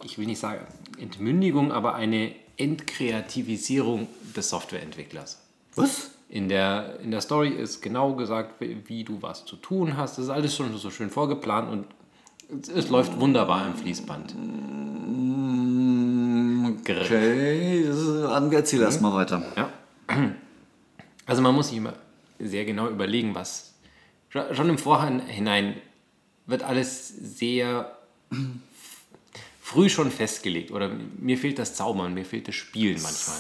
ich 0.04 0.18
will 0.18 0.26
nicht 0.26 0.40
sagen 0.40 0.66
Entmündigung, 0.98 1.72
aber 1.72 1.96
eine 1.96 2.34
Entkreativisierung 2.58 4.08
des 4.36 4.50
Softwareentwicklers. 4.50 5.40
Was? 5.76 6.12
In 6.30 6.50
der, 6.50 7.00
in 7.02 7.12
der 7.12 7.22
Story 7.22 7.50
ist 7.50 7.82
genau 7.82 8.16
gesagt, 8.16 8.60
wie, 8.60 9.04
du 9.04 9.22
was 9.22 9.46
zu 9.46 9.56
tun 9.58 9.96
hast. 9.96 10.18
Das 10.18 10.26
ist 10.26 10.32
alles 10.32 10.56
schon 10.56 10.76
so 10.78 10.90
schön 10.90 11.10
vorgeplant 11.10 11.70
und 11.72 11.86
es, 12.62 12.70
es 12.70 12.90
läuft 12.90 13.20
wunderbar 13.20 13.68
im 13.68 13.76
Fließband. 13.76 14.36
Okay, 16.82 17.84
äh, 17.84 18.56
erzähl 18.56 18.82
erst 18.82 19.02
mal 19.02 19.14
weiter. 19.14 19.44
Ja. 19.56 19.70
Also 21.26 21.42
man 21.42 21.56
muss 21.56 21.70
sich 21.70 21.78
immer 21.78 21.94
sehr 22.40 22.66
genau 22.66 22.88
überlegen, 22.88 23.34
was 23.34 23.74
schon 24.30 24.70
im 24.70 24.78
Vorhinein 24.78 25.76
wird 26.46 26.64
alles 26.64 27.08
sehr 27.08 27.98
früh 29.76 29.90
schon 29.90 30.10
festgelegt 30.10 30.72
oder 30.72 30.90
mir 31.20 31.38
fehlt 31.38 31.60
das 31.60 31.76
Zaubern, 31.76 32.14
mir 32.14 32.26
fehlt 32.26 32.48
das 32.48 32.56
Spielen 32.56 33.00
manchmal. 33.02 33.38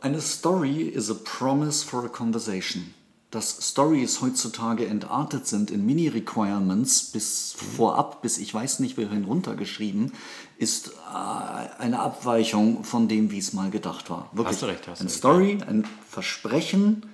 Eine 0.00 0.20
Story 0.20 0.82
is 0.82 1.10
a 1.10 1.14
promise 1.24 1.84
for 1.86 2.04
a 2.04 2.08
conversation. 2.08 2.94
Dass 3.30 3.70
Stories 3.70 4.20
heutzutage 4.20 4.86
entartet 4.86 5.46
sind 5.46 5.70
in 5.70 5.86
Mini-Requirements 5.86 7.04
bis 7.12 7.54
vorab, 7.76 8.22
bis 8.22 8.38
ich 8.38 8.52
weiß 8.52 8.80
nicht 8.80 8.98
wohin 8.98 9.24
runtergeschrieben, 9.24 10.12
ist 10.58 10.88
äh, 10.88 11.80
eine 11.80 12.00
Abweichung 12.00 12.82
von 12.82 13.06
dem, 13.06 13.30
wie 13.30 13.38
es 13.38 13.52
mal 13.52 13.70
gedacht 13.70 14.10
war. 14.10 14.28
Wirklich. 14.32 14.54
Hast 14.54 14.62
du 14.62 14.66
recht, 14.66 14.88
hast 14.88 14.98
du 14.98 15.02
eine 15.02 15.10
recht. 15.10 15.16
Story, 15.18 15.58
ein 15.64 15.86
Versprechen, 16.08 17.06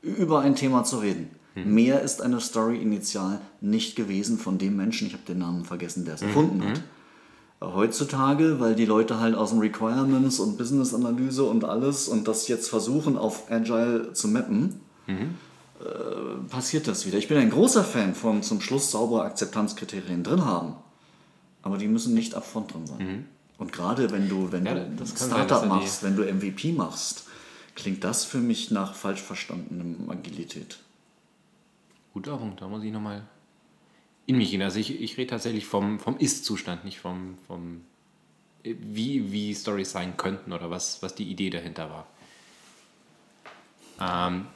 über 0.00 0.40
ein 0.42 0.54
Thema 0.54 0.84
zu 0.84 0.98
reden. 0.98 1.30
Hm. 1.54 1.74
Mehr 1.74 2.02
ist 2.02 2.22
eine 2.22 2.40
Story 2.40 2.80
initial 2.80 3.40
nicht 3.60 3.96
gewesen 3.96 4.38
von 4.38 4.58
dem 4.58 4.76
Menschen, 4.76 5.08
ich 5.08 5.12
habe 5.12 5.24
den 5.26 5.38
Namen 5.38 5.64
vergessen, 5.64 6.04
der 6.04 6.14
es 6.14 6.22
erfunden 6.22 6.60
Hm. 6.62 6.68
hat. 6.70 6.80
Heutzutage, 7.60 8.60
weil 8.60 8.74
die 8.74 8.84
Leute 8.84 9.20
halt 9.20 9.34
aus 9.34 9.50
dem 9.50 9.58
Requirements 9.60 10.38
und 10.38 10.58
Business-Analyse 10.58 11.44
und 11.44 11.64
alles 11.64 12.08
und 12.08 12.28
das 12.28 12.46
jetzt 12.48 12.68
versuchen 12.68 13.16
auf 13.16 13.50
Agile 13.50 14.12
zu 14.12 14.28
mappen, 14.28 14.80
äh, 15.08 15.24
passiert 16.50 16.86
das 16.88 17.06
wieder. 17.06 17.16
Ich 17.18 17.28
bin 17.28 17.38
ein 17.38 17.50
großer 17.50 17.82
Fan 17.84 18.14
von 18.14 18.42
zum 18.42 18.60
Schluss 18.60 18.90
saubere 18.90 19.22
Akzeptanzkriterien 19.22 20.22
drin 20.22 20.44
haben, 20.44 20.74
aber 21.62 21.78
die 21.78 21.88
müssen 21.88 22.12
nicht 22.14 22.34
upfront 22.34 22.74
drin 22.74 22.86
sein. 22.86 23.28
Und 23.56 23.72
gerade 23.72 24.10
wenn 24.10 24.28
du, 24.28 24.52
wenn 24.52 24.66
Ja, 24.66 24.74
du 24.74 25.06
sein, 25.06 25.28
Startup 25.30 25.62
die- 25.62 25.68
machst, 25.68 26.02
wenn 26.02 26.16
du 26.16 26.22
MVP 26.24 26.72
machst, 26.72 27.24
klingt 27.76 28.04
das 28.04 28.24
für 28.24 28.38
mich 28.38 28.70
nach 28.72 28.94
falsch 28.94 29.22
verstandenem 29.22 30.10
Agilität. 30.10 30.78
Guter 32.12 32.36
Punkt, 32.36 32.60
da 32.60 32.68
muss 32.68 32.82
ich 32.84 32.92
nochmal 32.92 33.22
in 34.26 34.36
mich 34.36 34.50
gehen. 34.50 34.62
Also 34.62 34.78
ich, 34.78 35.00
ich 35.00 35.16
rede 35.16 35.30
tatsächlich 35.30 35.66
vom, 35.66 35.98
vom 35.98 36.16
Ist-Zustand, 36.18 36.84
nicht 36.84 36.98
vom, 36.98 37.36
vom 37.46 37.82
äh, 38.62 38.74
wie, 38.80 39.32
wie 39.32 39.54
Stories 39.54 39.92
sein 39.92 40.16
könnten 40.16 40.52
oder 40.52 40.70
was, 40.70 41.02
was 41.02 41.14
die 41.14 41.24
Idee 41.24 41.50
dahinter 41.50 41.90
war. 41.90 42.06
Ähm, 44.00 44.46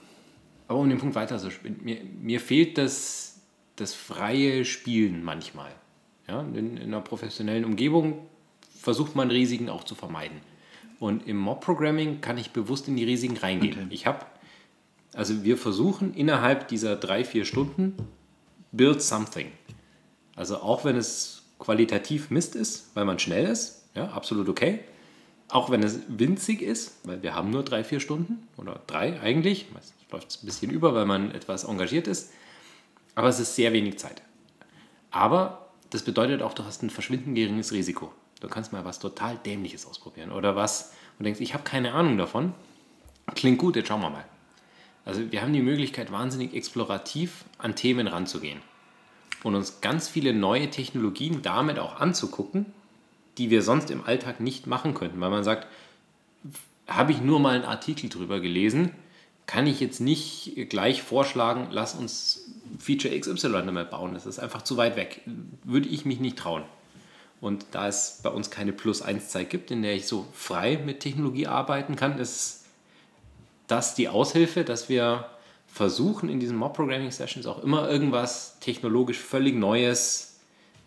aber 0.67 0.79
um 0.79 0.89
den 0.89 0.99
Punkt 0.99 1.15
weiter 1.15 1.39
zu 1.39 1.51
spielen, 1.51 1.81
mir, 1.83 2.01
mir 2.21 2.41
fehlt 2.41 2.79
das, 2.79 3.41
das 3.77 3.95
freie 3.95 4.65
Spielen 4.65 5.23
manchmal. 5.25 5.73
Ja, 6.27 6.43
in, 6.43 6.77
in 6.77 6.83
einer 6.83 7.01
professionellen 7.01 7.65
Umgebung 7.65 8.27
versucht 8.79 9.17
man 9.17 9.31
Risiken 9.31 9.71
auch 9.71 9.85
zu 9.85 9.95
vermeiden. 9.95 10.41
Und 10.99 11.27
im 11.27 11.37
Mob-Programming 11.37 12.21
kann 12.21 12.39
ich 12.39 12.51
bewusst 12.51 12.89
in 12.89 12.97
die 12.97 13.05
Risiken 13.05 13.37
reingehen. 13.37 13.85
Okay. 13.85 13.87
Ich 13.91 14.07
habe, 14.07 14.27
also 15.15 15.45
wir 15.45 15.57
versuchen 15.57 16.13
innerhalb 16.15 16.69
dieser 16.69 16.97
drei, 16.97 17.25
vier 17.25 17.45
Stunden 17.45 17.95
build 18.73 19.03
something. 19.03 19.51
Also 20.37 20.59
auch 20.59 20.85
wenn 20.85 20.97
es 20.97 21.43
qualitativ 21.59 22.31
Mist 22.31 22.55
ist, 22.55 22.91
weil 22.95 23.05
man 23.05 23.19
schnell 23.19 23.47
ist, 23.47 23.89
ja, 23.95 24.09
absolut 24.09 24.49
okay. 24.49 24.81
Auch 25.49 25.71
wenn 25.71 25.83
es 25.83 26.01
winzig 26.09 26.63
ist, 26.63 26.99
weil 27.05 27.23
wir 27.23 27.35
haben 27.35 27.51
nur 27.51 27.65
drei, 27.65 27.83
vier 27.83 28.01
Stunden 28.01 28.47
oder 28.57 28.83
drei 28.87 29.19
eigentlich. 29.21 29.67
Meistens 29.73 29.95
läuft 30.11 30.31
es 30.31 30.43
ein 30.43 30.47
bisschen 30.47 30.71
über, 30.71 30.95
weil 30.95 31.07
man 31.07 31.31
etwas 31.31 31.65
engagiert 31.65 32.07
ist. 32.07 32.33
Aber 33.15 33.29
es 33.29 33.41
ist 33.41 33.55
sehr 33.55 33.73
wenig 33.73 33.99
Zeit. 33.99 34.23
Aber 35.11 35.71
das 35.91 36.03
bedeutet 36.03 36.43
auch, 36.43 36.53
du 36.53 36.65
hast 36.65 36.83
ein 36.83 36.91
verschwindend 36.91 37.35
geringes 37.35 37.73
Risiko. 37.73 38.13
Du 38.41 38.49
kannst 38.49 38.73
mal 38.73 38.85
was 38.85 38.99
total 38.99 39.37
Dämliches 39.39 39.87
ausprobieren 39.87 40.31
oder 40.31 40.55
was 40.55 40.93
und 41.19 41.25
denkst, 41.25 41.41
ich 41.41 41.55
habe 41.55 41.65
keine 41.65 41.93
Ahnung 41.93 42.19
davon. 42.19 42.55
Klingt 43.35 43.59
gut, 43.59 43.77
jetzt 43.77 43.89
schauen 43.89 44.03
wir 44.03 44.11
mal. 44.11 44.25
Also 45.09 45.33
wir 45.33 45.41
haben 45.41 45.55
die 45.55 45.63
Möglichkeit, 45.63 46.13
wahnsinnig 46.13 46.53
explorativ 46.53 47.47
an 47.57 47.75
Themen 47.75 48.09
ranzugehen 48.09 48.61
und 49.43 49.55
uns 49.55 49.81
ganz 49.81 50.07
viele 50.07 50.35
neue 50.35 50.69
Technologien 50.69 51.41
damit 51.41 51.79
auch 51.79 51.99
anzugucken, 51.99 52.67
die 53.39 53.49
wir 53.49 53.63
sonst 53.63 53.91
im 53.91 54.05
Alltag 54.05 54.39
nicht 54.39 54.67
machen 54.67 54.93
könnten, 54.93 55.19
weil 55.19 55.31
man 55.31 55.45
sagt, 55.45 55.67
habe 56.87 57.13
ich 57.13 57.23
nur 57.23 57.41
mal 57.41 57.55
einen 57.55 57.65
Artikel 57.65 58.11
drüber 58.11 58.41
gelesen, 58.41 58.91
kann 59.47 59.67
ich 59.67 59.81
jetzt 59.81 60.01
nicht 60.01 60.69
gleich 60.69 61.03
vorschlagen, 61.03 61.69
lass 61.71 61.95
uns 61.95 62.53
Feature 62.79 63.19
XY 63.19 63.51
damit 63.65 63.89
bauen. 63.89 64.13
Das 64.13 64.27
ist 64.27 64.39
einfach 64.39 64.61
zu 64.61 64.77
weit 64.77 64.97
weg. 64.97 65.23
Würde 65.65 65.89
ich 65.89 66.05
mich 66.05 66.21
nicht 66.21 66.37
trauen. 66.37 66.65
Und 67.41 67.65
da 67.71 67.89
es 67.89 68.21
bei 68.23 68.29
uns 68.29 68.51
keine 68.51 68.75
Plus-1-Zeit 68.75 69.49
gibt, 69.49 69.71
in 69.71 69.81
der 69.81 69.95
ich 69.95 70.07
so 70.07 70.27
frei 70.35 70.77
mit 70.77 71.01
Technologie 71.01 71.47
arbeiten 71.47 71.97
kann, 71.97 72.19
ist 72.19 72.58
das 73.69 73.95
die 73.95 74.09
Aushilfe, 74.09 74.65
dass 74.65 74.89
wir 74.89 75.27
versuchen, 75.67 76.29
in 76.29 76.41
diesen 76.41 76.57
Mob-Programming-Sessions 76.57 77.47
auch 77.47 77.63
immer 77.63 77.89
irgendwas 77.89 78.59
technologisch 78.61 79.19
völlig 79.19 79.55
Neues 79.55 80.39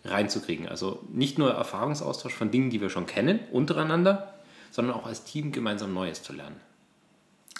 reinzukriegen. 0.04 0.68
Also 0.68 0.98
nicht 1.10 1.38
nur 1.38 1.52
Erfahrungsaustausch 1.52 2.34
von 2.34 2.50
Dingen, 2.50 2.70
die 2.70 2.80
wir 2.80 2.90
schon 2.90 3.06
kennen, 3.06 3.40
untereinander, 3.52 4.34
sondern 4.70 4.94
auch 4.96 5.06
als 5.06 5.24
Team 5.24 5.52
gemeinsam 5.52 5.94
Neues 5.94 6.22
zu 6.22 6.32
lernen. 6.32 6.56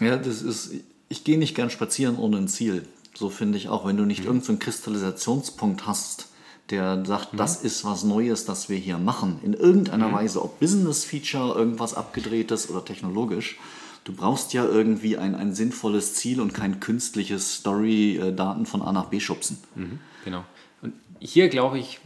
Ja, 0.01 0.17
das 0.17 0.43
ist, 0.43 0.73
ich 1.09 1.25
gehe 1.25 1.39
nicht 1.39 1.55
gern 1.55 1.71
spazieren 1.71 2.19
ohne 2.19 2.39
ein 2.39 2.49
Ziel. 2.49 2.87
So 3.15 3.31
finde 3.31 3.59
ich 3.59 3.69
auch, 3.69 3.87
wenn 3.87 3.97
du 3.97 4.05
nicht 4.05 4.21
mhm. 4.21 4.27
irgendeinen 4.27 4.59
Kristallisationspunkt 4.59 5.87
hast, 5.87 6.29
der 6.71 7.05
sagt, 7.05 7.35
mhm. 7.35 7.37
das 7.37 7.63
ist 7.63 7.85
was 7.85 8.03
Neues, 8.03 8.45
das 8.47 8.69
wir 8.69 8.79
hier 8.79 8.99
machen, 8.99 9.39
in 9.45 9.53
irgendeiner 9.53 10.09
mhm. 10.09 10.15
Weise, 10.15 10.43
ob 10.43 10.59
Business 10.59 11.05
Feature, 11.05 11.55
irgendwas 11.55 11.95
abgedrehtes 11.95 12.71
oder 12.71 12.85
technologisch. 12.85 13.59
Du 14.05 14.13
brauchst 14.13 14.53
ja 14.53 14.65
irgendwie 14.65 15.17
ein, 15.17 15.35
ein 15.35 15.55
sinnvolles 15.55 16.15
Ziel 16.15 16.41
und 16.41 16.53
kein 16.53 16.81
künstliches 16.81 17.57
Story-Daten 17.57 18.67
von 18.67 18.83
A 18.83 18.93
nach 18.93 19.07
B 19.07 19.21
schubsen. 19.21 19.59
Mhm, 19.75 20.01
genau. 20.25 20.45
Und 20.81 20.95
hier 21.21 21.49
glaube 21.49 21.79
ich, 21.79 22.01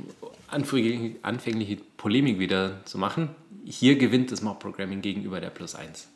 anfängliche 0.48 1.78
Polemik 1.96 2.38
wieder 2.38 2.84
zu 2.84 2.98
machen, 2.98 3.30
hier 3.64 3.96
gewinnt 3.96 4.30
das 4.30 4.42
Mob 4.42 4.60
Programming 4.60 5.02
gegenüber 5.02 5.40
der 5.40 5.50
Plus 5.50 5.74
1. 5.74 6.08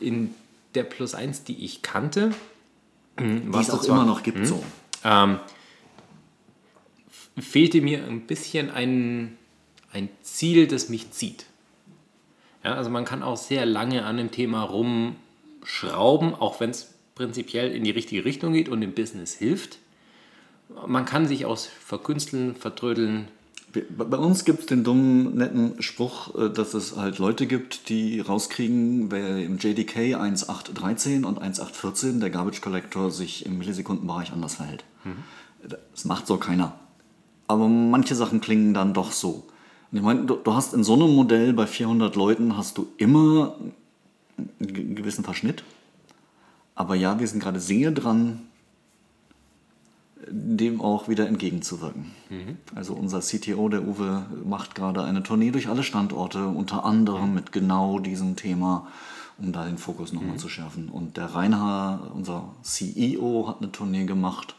In 0.00 0.34
der 0.74 0.84
Plus 0.84 1.14
1, 1.14 1.44
die 1.44 1.64
ich 1.64 1.82
kannte, 1.82 2.32
die 3.18 3.58
es 3.58 3.70
auch 3.70 3.80
zwar, 3.80 3.96
immer 3.96 4.04
noch 4.04 4.22
gibt, 4.22 4.38
hm, 4.38 4.46
so. 4.46 4.64
Ähm, 5.04 5.38
fehlte 7.38 7.80
mir 7.80 8.04
ein 8.04 8.22
bisschen 8.22 8.70
ein, 8.70 9.36
ein 9.92 10.08
Ziel, 10.22 10.66
das 10.66 10.88
mich 10.88 11.10
zieht. 11.12 11.46
Ja, 12.66 12.74
also 12.74 12.90
man 12.90 13.04
kann 13.04 13.22
auch 13.22 13.36
sehr 13.36 13.64
lange 13.64 14.04
an 14.04 14.16
dem 14.16 14.32
Thema 14.32 14.62
rumschrauben, 14.64 16.34
auch 16.34 16.58
wenn 16.58 16.70
es 16.70 16.94
prinzipiell 17.14 17.70
in 17.70 17.84
die 17.84 17.92
richtige 17.92 18.24
Richtung 18.24 18.54
geht 18.54 18.68
und 18.68 18.80
dem 18.80 18.92
Business 18.92 19.34
hilft. 19.34 19.78
Man 20.84 21.04
kann 21.04 21.28
sich 21.28 21.46
aus 21.46 21.66
verkünsteln, 21.66 22.56
vertrödeln. 22.56 23.28
Bei 23.96 24.16
uns 24.16 24.44
gibt 24.44 24.60
es 24.60 24.66
den 24.66 24.82
dummen, 24.82 25.36
netten 25.36 25.80
Spruch, 25.80 26.34
äh, 26.34 26.50
dass 26.50 26.74
es 26.74 26.96
halt 26.96 27.18
Leute 27.18 27.46
gibt, 27.46 27.88
die 27.88 28.18
rauskriegen, 28.18 29.12
wer 29.12 29.38
im 29.44 29.58
JDK 29.58 30.16
1.8.13 30.16 31.24
und 31.24 31.40
1.8.14 31.40 32.18
der 32.18 32.30
Garbage 32.30 32.62
Collector 32.62 33.12
sich 33.12 33.46
im 33.46 33.58
Millisekundenbereich 33.58 34.32
anders 34.32 34.56
verhält. 34.56 34.82
Mhm. 35.04 35.22
Das 35.68 36.04
macht 36.04 36.26
so 36.26 36.36
keiner. 36.36 36.74
Aber 37.46 37.68
manche 37.68 38.16
Sachen 38.16 38.40
klingen 38.40 38.74
dann 38.74 38.92
doch 38.92 39.12
so. 39.12 39.46
Und 39.90 39.98
ich 39.98 40.04
meine, 40.04 40.24
du, 40.24 40.36
du 40.36 40.54
hast 40.54 40.74
in 40.74 40.84
so 40.84 40.94
einem 40.94 41.14
Modell 41.14 41.52
bei 41.52 41.66
400 41.66 42.16
Leuten 42.16 42.56
hast 42.56 42.78
du 42.78 42.88
immer 42.96 43.56
einen 44.60 44.94
gewissen 44.94 45.24
Verschnitt. 45.24 45.64
Aber 46.74 46.94
ja, 46.94 47.18
wir 47.18 47.26
sind 47.26 47.40
gerade 47.40 47.60
sehr 47.60 47.90
dran, 47.90 48.42
dem 50.28 50.80
auch 50.80 51.08
wieder 51.08 51.28
entgegenzuwirken. 51.28 52.10
Mhm. 52.28 52.56
Also 52.74 52.94
unser 52.94 53.20
CTO, 53.20 53.68
der 53.68 53.86
Uwe, 53.86 54.26
macht 54.44 54.74
gerade 54.74 55.04
eine 55.04 55.22
Tournee 55.22 55.52
durch 55.52 55.68
alle 55.68 55.82
Standorte, 55.82 56.46
unter 56.46 56.84
anderem 56.84 57.32
mit 57.32 57.52
genau 57.52 57.98
diesem 57.98 58.36
Thema, 58.36 58.88
um 59.38 59.52
da 59.52 59.64
den 59.64 59.78
Fokus 59.78 60.12
nochmal 60.12 60.32
mhm. 60.32 60.38
zu 60.38 60.48
schärfen. 60.48 60.88
Und 60.88 61.16
der 61.16 61.26
Reinhard, 61.26 62.10
unser 62.12 62.54
CEO, 62.62 63.46
hat 63.48 63.62
eine 63.62 63.72
Tournee 63.72 64.04
gemacht 64.04 64.56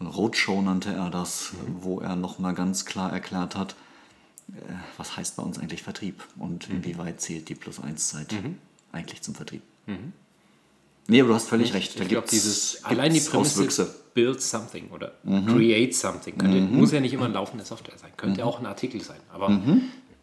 Roadshow 0.00 0.62
nannte 0.62 0.92
er 0.92 1.10
das, 1.10 1.52
mhm. 1.52 1.76
wo 1.82 2.00
er 2.00 2.16
nochmal 2.16 2.54
ganz 2.54 2.84
klar 2.84 3.12
erklärt 3.12 3.56
hat, 3.56 3.76
was 4.96 5.16
heißt 5.16 5.36
bei 5.36 5.42
uns 5.42 5.58
eigentlich 5.58 5.82
Vertrieb 5.82 6.22
und 6.38 6.68
mhm. 6.68 6.76
inwieweit 6.76 7.20
zählt 7.20 7.48
die 7.48 7.54
Plus-1-Zeit 7.54 8.32
mhm. 8.32 8.58
eigentlich 8.92 9.22
zum 9.22 9.34
Vertrieb. 9.34 9.62
Mhm. 9.86 10.12
Nee, 11.08 11.20
aber 11.20 11.30
du 11.30 11.34
hast 11.34 11.48
völlig 11.48 11.70
ich, 11.70 11.74
recht. 11.74 11.98
Da 11.98 12.02
ich 12.02 12.08
glaube, 12.08 12.28
dieses 12.30 12.84
allein 12.84 13.12
die 13.12 13.20
Prämisse 13.20 13.60
Auswüchse. 13.60 13.94
build 14.14 14.40
something 14.40 14.90
oder 14.90 15.12
mhm. 15.24 15.46
create 15.46 15.94
something 15.94 16.38
könnte, 16.38 16.60
mhm. 16.60 16.76
muss 16.76 16.92
ja 16.92 17.00
nicht 17.00 17.12
immer 17.12 17.24
ein 17.24 17.32
laufende 17.32 17.64
Software 17.64 17.98
sein, 17.98 18.10
könnte 18.16 18.44
auch 18.44 18.60
ein 18.60 18.66
Artikel 18.66 19.00
sein, 19.00 19.18
aber 19.32 19.60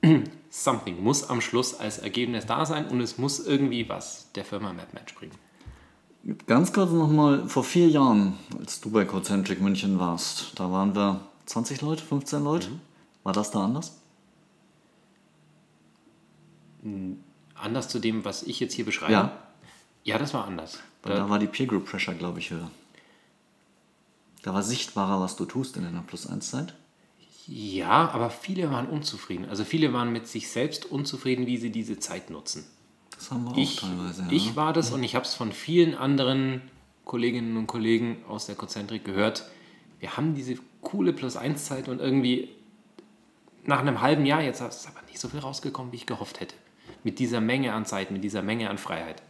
something 0.49 1.03
muss 1.03 1.29
am 1.29 1.41
Schluss 1.41 1.77
als 1.77 1.99
Ergebnis 1.99 2.45
da 2.45 2.65
sein 2.65 2.87
und 2.87 3.01
es 3.01 3.17
muss 3.17 3.45
irgendwie 3.45 3.89
was 3.89 4.31
der 4.35 4.45
Firma 4.45 4.71
MapMatch 4.71 5.15
bringen. 5.15 5.33
Ganz 6.45 6.73
kurz 6.73 6.91
nochmal, 6.91 7.47
vor 7.47 7.63
vier 7.63 7.87
Jahren, 7.87 8.37
als 8.59 8.81
du 8.81 8.89
bei 8.89 9.05
Cocentric 9.05 9.61
München 9.61 9.97
warst, 9.99 10.53
da 10.55 10.71
waren 10.71 10.93
wir 10.93 11.21
20 11.45 11.81
Leute, 11.81 12.03
15 12.03 12.43
Leute. 12.43 12.69
Mhm. 12.69 12.79
War 13.23 13.33
das 13.33 13.51
da 13.51 13.63
anders? 13.63 13.96
Anders 17.55 17.89
zu 17.89 17.99
dem, 17.99 18.23
was 18.23 18.43
ich 18.43 18.59
jetzt 18.59 18.73
hier 18.73 18.85
beschreibe? 18.85 19.13
Ja. 19.13 19.37
Ja, 20.03 20.17
das 20.17 20.33
war 20.33 20.45
anders. 20.45 20.79
Weil 21.03 21.15
da 21.15 21.29
war 21.29 21.39
die 21.39 21.47
Peer 21.47 21.65
Group 21.65 21.85
Pressure, 21.85 22.13
glaube 22.13 22.39
ich, 22.39 22.51
höher. 22.51 22.71
Da 24.43 24.53
war 24.53 24.63
sichtbarer, 24.63 25.19
was 25.19 25.35
du 25.35 25.45
tust 25.45 25.75
in 25.75 25.83
deiner 25.83 26.01
Plus-1-Zeit. 26.01 26.75
Ja, 27.47 28.09
aber 28.09 28.29
viele 28.29 28.71
waren 28.71 28.87
unzufrieden. 28.87 29.49
Also 29.49 29.63
viele 29.63 29.91
waren 29.93 30.11
mit 30.11 30.27
sich 30.27 30.49
selbst 30.49 30.85
unzufrieden, 30.85 31.45
wie 31.45 31.57
sie 31.57 31.71
diese 31.71 31.99
Zeit 31.99 32.29
nutzen. 32.29 32.65
Das 33.15 33.31
haben 33.31 33.45
wir 33.45 33.57
ich, 33.57 33.77
auch 33.77 33.89
teilweise. 33.89 34.23
Ja. 34.23 34.31
Ich 34.31 34.55
war 34.55 34.73
das 34.73 34.91
und 34.91 35.03
ich 35.03 35.15
habe 35.15 35.25
es 35.25 35.33
von 35.33 35.51
vielen 35.51 35.95
anderen 35.95 36.61
Kolleginnen 37.03 37.57
und 37.57 37.67
Kollegen 37.67 38.23
aus 38.27 38.45
der 38.45 38.55
Konzentrik 38.55 39.03
gehört. 39.03 39.49
Wir 39.99 40.15
haben 40.17 40.35
diese 40.35 40.55
coole 40.81 41.13
Plus-1-Zeit 41.13 41.87
und 41.87 41.99
irgendwie 41.99 42.49
nach 43.63 43.79
einem 43.79 44.01
halben 44.01 44.25
Jahr, 44.25 44.41
jetzt 44.41 44.61
ist 44.61 44.87
aber 44.87 45.05
nicht 45.07 45.19
so 45.19 45.27
viel 45.29 45.39
rausgekommen, 45.39 45.91
wie 45.91 45.97
ich 45.97 46.05
gehofft 46.05 46.39
hätte. 46.39 46.55
Mit 47.03 47.19
dieser 47.19 47.41
Menge 47.41 47.73
an 47.73 47.85
Zeit, 47.85 48.11
mit 48.11 48.23
dieser 48.23 48.41
Menge 48.41 48.69
an 48.69 48.77
Freiheit. 48.77 49.21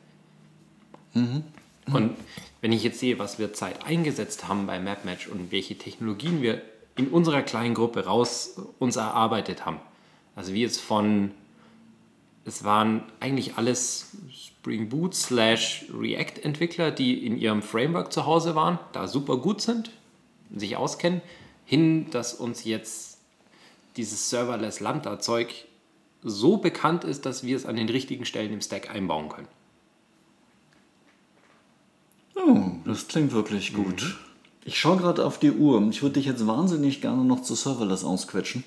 Mhm. 1.13 1.43
Und 1.91 2.15
wenn 2.61 2.71
ich 2.71 2.83
jetzt 2.83 2.99
sehe, 2.99 3.19
was 3.19 3.39
wir 3.39 3.53
Zeit 3.53 3.85
eingesetzt 3.85 4.47
haben 4.47 4.67
bei 4.67 4.79
MapMatch 4.79 5.27
und 5.27 5.51
welche 5.51 5.77
Technologien 5.77 6.41
wir 6.41 6.61
in 6.95 7.07
unserer 7.09 7.41
kleinen 7.43 7.75
Gruppe 7.75 8.05
raus 8.05 8.59
uns 8.79 8.95
erarbeitet 8.95 9.65
haben, 9.65 9.79
also 10.35 10.53
wie 10.53 10.61
jetzt 10.61 10.81
von 10.81 11.31
es 12.47 12.63
waren 12.63 13.03
eigentlich 13.19 13.57
alles 13.57 14.11
Spring 14.31 14.87
Boot 14.87 15.13
slash 15.13 15.85
React 15.93 16.43
Entwickler, 16.43 16.91
die 16.91 17.25
in 17.25 17.37
ihrem 17.37 17.61
Framework 17.61 18.13
zu 18.13 18.25
Hause 18.25 18.55
waren, 18.55 18.79
da 18.93 19.09
super 19.09 19.35
gut 19.37 19.61
sind, 19.61 19.91
sich 20.55 20.77
auskennen, 20.77 21.21
hin, 21.65 22.09
dass 22.11 22.33
uns 22.33 22.63
jetzt 22.63 23.17
dieses 23.97 24.29
Serverless 24.29 24.79
Lambda 24.79 25.19
Zeug 25.19 25.65
so 26.29 26.57
bekannt 26.57 27.03
ist, 27.03 27.25
dass 27.25 27.43
wir 27.43 27.55
es 27.55 27.65
an 27.65 27.75
den 27.75 27.89
richtigen 27.89 28.25
Stellen 28.25 28.53
im 28.53 28.61
Stack 28.61 28.89
einbauen 28.93 29.29
können. 29.29 29.47
Oh, 32.35 32.71
das 32.85 33.07
klingt 33.07 33.31
wirklich 33.33 33.73
gut. 33.73 34.03
Mhm. 34.03 34.15
Ich 34.65 34.79
schaue 34.79 34.97
gerade 34.97 35.25
auf 35.25 35.39
die 35.39 35.51
Uhr. 35.51 35.81
Ich 35.89 36.01
würde 36.01 36.15
dich 36.15 36.25
jetzt 36.25 36.45
wahnsinnig 36.45 37.01
gerne 37.01 37.23
noch 37.23 37.41
zu 37.41 37.55
Serverless 37.55 38.03
ausquetschen. 38.03 38.63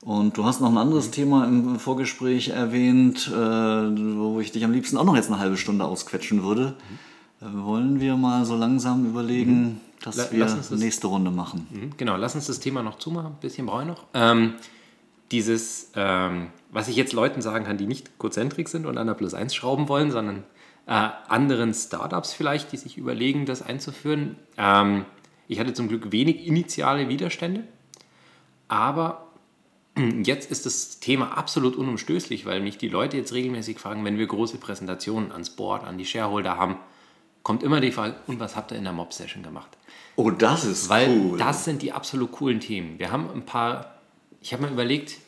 Und 0.00 0.36
du 0.36 0.44
hast 0.44 0.60
noch 0.60 0.70
ein 0.70 0.78
anderes 0.78 1.08
mhm. 1.08 1.12
Thema 1.12 1.44
im 1.44 1.78
Vorgespräch 1.78 2.48
erwähnt, 2.48 3.28
äh, 3.28 3.34
wo 3.34 4.40
ich 4.40 4.52
dich 4.52 4.64
am 4.64 4.72
liebsten 4.72 4.96
auch 4.96 5.04
noch 5.04 5.16
jetzt 5.16 5.28
eine 5.28 5.38
halbe 5.38 5.56
Stunde 5.56 5.84
ausquetschen 5.84 6.42
würde. 6.42 6.74
Mhm. 7.40 7.46
Äh, 7.46 7.64
wollen 7.64 8.00
wir 8.00 8.16
mal 8.16 8.44
so 8.44 8.56
langsam 8.56 9.06
überlegen, 9.06 9.62
mhm. 9.62 9.80
dass 10.02 10.16
La 10.16 10.32
wir 10.32 10.44
das 10.44 10.70
nächste 10.70 11.06
Runde 11.06 11.30
machen? 11.30 11.66
Mhm. 11.70 11.90
Genau, 11.96 12.16
lass 12.16 12.34
uns 12.34 12.46
das 12.46 12.58
Thema 12.58 12.82
noch 12.82 12.98
zumachen. 12.98 13.32
Ein 13.32 13.40
bisschen 13.40 13.66
brauche 13.66 13.82
ich 13.82 13.88
noch. 13.88 14.04
Ähm, 14.14 14.54
dieses, 15.32 15.90
ähm, 15.96 16.48
was 16.70 16.88
ich 16.88 16.96
jetzt 16.96 17.12
Leuten 17.12 17.40
sagen 17.42 17.64
kann, 17.64 17.78
die 17.78 17.86
nicht 17.86 18.18
Cozentrik 18.18 18.68
sind 18.68 18.86
und 18.86 18.98
an 18.98 19.06
der 19.06 19.14
Plus 19.14 19.34
1 19.34 19.54
schrauben 19.54 19.88
wollen, 19.88 20.10
sondern 20.10 20.44
äh, 20.86 21.08
anderen 21.28 21.74
Startups 21.74 22.32
vielleicht, 22.32 22.72
die 22.72 22.76
sich 22.76 22.98
überlegen, 22.98 23.46
das 23.46 23.62
einzuführen. 23.62 24.36
Ähm, 24.56 25.04
ich 25.48 25.58
hatte 25.58 25.72
zum 25.72 25.88
Glück 25.88 26.12
wenig 26.12 26.46
initiale 26.46 27.08
Widerstände, 27.08 27.64
aber 28.68 29.26
Jetzt 30.24 30.50
ist 30.50 30.66
das 30.66 31.00
Thema 31.00 31.36
absolut 31.36 31.76
unumstößlich, 31.76 32.46
weil 32.46 32.60
mich 32.60 32.78
die 32.78 32.88
Leute 32.88 33.16
jetzt 33.16 33.32
regelmäßig 33.32 33.78
fragen, 33.78 34.04
wenn 34.04 34.18
wir 34.18 34.26
große 34.26 34.58
Präsentationen 34.58 35.32
ans 35.32 35.50
Board, 35.50 35.84
an 35.84 35.98
die 35.98 36.04
Shareholder 36.04 36.56
haben, 36.56 36.76
kommt 37.42 37.62
immer 37.62 37.80
die 37.80 37.92
Frage, 37.92 38.16
und 38.26 38.40
was 38.40 38.56
habt 38.56 38.70
ihr 38.70 38.78
in 38.78 38.84
der 38.84 38.92
Mob-Session 38.92 39.42
gemacht? 39.42 39.76
Oh, 40.16 40.30
das 40.30 40.64
ist 40.64 40.88
weil 40.88 41.08
cool. 41.08 41.38
das 41.38 41.64
sind 41.64 41.82
die 41.82 41.92
absolut 41.92 42.32
coolen 42.32 42.60
Themen. 42.60 42.98
Wir 42.98 43.10
haben 43.10 43.28
ein 43.30 43.44
paar, 43.44 44.01
ich 44.42 44.52
habe 44.52 44.64
mir 44.64 44.70
überlegt, 44.70 45.18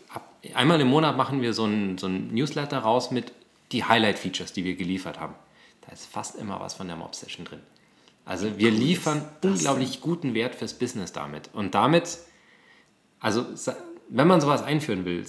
einmal 0.55 0.81
im 0.81 0.88
Monat 0.88 1.16
machen 1.16 1.40
wir 1.40 1.55
so 1.55 1.64
ein, 1.64 1.98
so 1.98 2.07
ein 2.07 2.35
Newsletter 2.35 2.79
raus 2.79 3.11
mit 3.11 3.33
die 3.72 3.85
Highlight-Features, 3.85 4.53
die 4.53 4.64
wir 4.64 4.74
geliefert 4.77 5.20
haben. 5.20 5.35
Da 5.83 5.92
ist 5.92 6.07
fast 6.07 6.37
immer 6.37 6.61
was 6.61 6.74
von 6.74 6.87
der 6.87 6.96
Mob-Session 6.96 7.44
drin. 7.44 7.61
Also 8.24 8.59
wir 8.59 8.70
liefern 8.70 9.24
unglaublich 9.42 10.00
guten 10.00 10.35
Wert 10.35 10.55
fürs 10.55 10.74
Business 10.74 11.12
damit. 11.12 11.50
Und 11.53 11.74
damit, 11.74 12.18
also 13.20 13.44
wenn 14.09 14.27
man 14.27 14.40
sowas 14.40 14.62
einführen 14.62 15.05
will, 15.05 15.24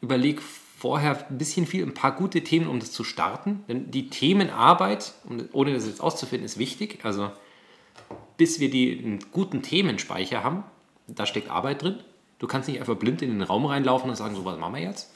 überleg 0.00 0.40
vorher 0.42 1.26
ein 1.28 1.38
bisschen 1.38 1.66
viel, 1.66 1.84
ein 1.84 1.94
paar 1.94 2.12
gute 2.12 2.42
Themen, 2.42 2.66
um 2.66 2.80
das 2.80 2.92
zu 2.92 3.04
starten. 3.04 3.64
Denn 3.68 3.90
die 3.90 4.08
Themenarbeit, 4.08 5.12
ohne 5.52 5.74
das 5.74 5.86
jetzt 5.86 6.00
auszufinden, 6.00 6.46
ist 6.46 6.58
wichtig. 6.58 7.00
Also 7.04 7.30
bis 8.36 8.60
wir 8.60 8.70
die, 8.70 8.98
einen 8.98 9.18
guten 9.30 9.62
Themenspeicher 9.62 10.42
haben, 10.42 10.64
da 11.06 11.26
steckt 11.26 11.50
Arbeit 11.50 11.82
drin. 11.82 11.98
Du 12.38 12.46
kannst 12.46 12.68
nicht 12.68 12.80
einfach 12.80 12.96
blind 12.96 13.22
in 13.22 13.30
den 13.30 13.42
Raum 13.42 13.66
reinlaufen 13.66 14.10
und 14.10 14.16
sagen, 14.16 14.34
so 14.34 14.44
was 14.44 14.58
machen 14.58 14.74
wir 14.74 14.82
jetzt. 14.82 15.10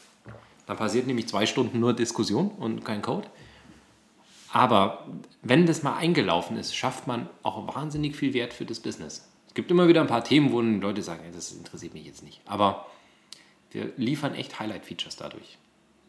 Dann 0.67 0.77
passiert 0.77 1.07
nämlich 1.07 1.29
zwei 1.29 1.47
Stunden 1.47 1.81
nur 1.81 1.93
Diskussion 1.93 2.51
und 2.51 2.85
kein 2.85 3.03
Code. 3.03 3.29
Aber 4.53 5.07
wenn 5.43 5.67
das 5.67 5.83
mal 5.83 5.97
eingelaufen 5.97 6.57
ist, 6.57 6.75
schafft 6.75 7.07
man 7.07 7.29
auch 7.43 7.75
wahnsinnig 7.75 8.17
viel 8.17 8.35
Wert 8.35 8.53
für 8.53 8.65
das 8.65 8.81
Business. 8.81 9.29
Es 9.49 9.55
gibt 9.55 9.71
immer 9.71 9.89
wieder 9.89 10.01
ein 10.01 10.07
paar 10.07 10.25
Themen, 10.25 10.53
wo 10.53 10.61
Leute 10.61 11.03
sagen, 11.03 11.23
das 11.33 11.53
interessiert 11.53 11.95
mich 11.95 12.05
jetzt 12.05 12.23
nicht. 12.23 12.41
Aber 12.47 12.87
wir 13.71 13.93
liefern 13.97 14.35
echt 14.35 14.59
Highlight-Features 14.59 15.17
dadurch. 15.17 15.59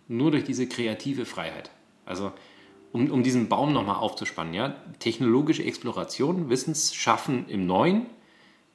Nur 0.08 0.32
durch 0.32 0.44
diese 0.44 0.68
kreative 0.68 1.26
Freiheit. 1.26 1.72
Also 2.06 2.32
um, 2.92 3.10
um 3.10 3.24
diesen 3.24 3.50
Baum 3.50 3.74
nochmal 3.74 3.96
aufzuspannen, 3.96 4.54
ja, 4.54 4.76
technologische 5.00 5.64
Exploration, 5.64 6.50
Wissensschaffen 6.50 7.48
im 7.48 7.66
Neuen, 7.66 8.08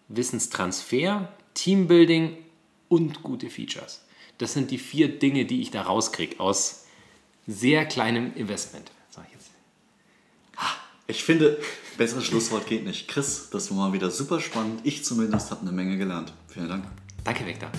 Wissenstransfer, 0.09 1.29
Teambuilding 1.57 2.37
und 2.89 3.23
gute 3.23 3.51
Features. 3.51 4.03
Das 4.39 4.53
sind 4.53 4.71
die 4.71 4.79
vier 4.79 5.19
Dinge, 5.19 5.47
die 5.47 5.63
ich 5.63 5.71
da 5.71 5.83
rauskriege 5.83 6.39
aus 6.39 6.85
sehr 7.47 7.87
kleinem 7.87 8.35
Investment. 8.35 8.91
Sag 9.11 9.25
ich, 9.29 9.33
jetzt. 9.33 9.51
ich 11.07 11.25
finde, 11.25 11.59
besseres 11.97 12.27
Schlusswort 12.27 12.67
geht 12.67 12.85
nicht. 12.85 13.09
Chris, 13.09 13.49
das 13.51 13.71
war 13.71 13.89
mal 13.89 13.93
wieder 13.93 14.11
super 14.11 14.41
spannend. 14.41 14.81
Ich 14.85 15.05
zumindest 15.05 15.51
habe 15.51 15.63
eine 15.63 15.73
Menge 15.73 15.97
gelernt. 15.97 16.33
Vielen 16.49 16.69
Dank. 16.69 16.85
Danke, 17.25 17.47
Vector. 17.47 17.71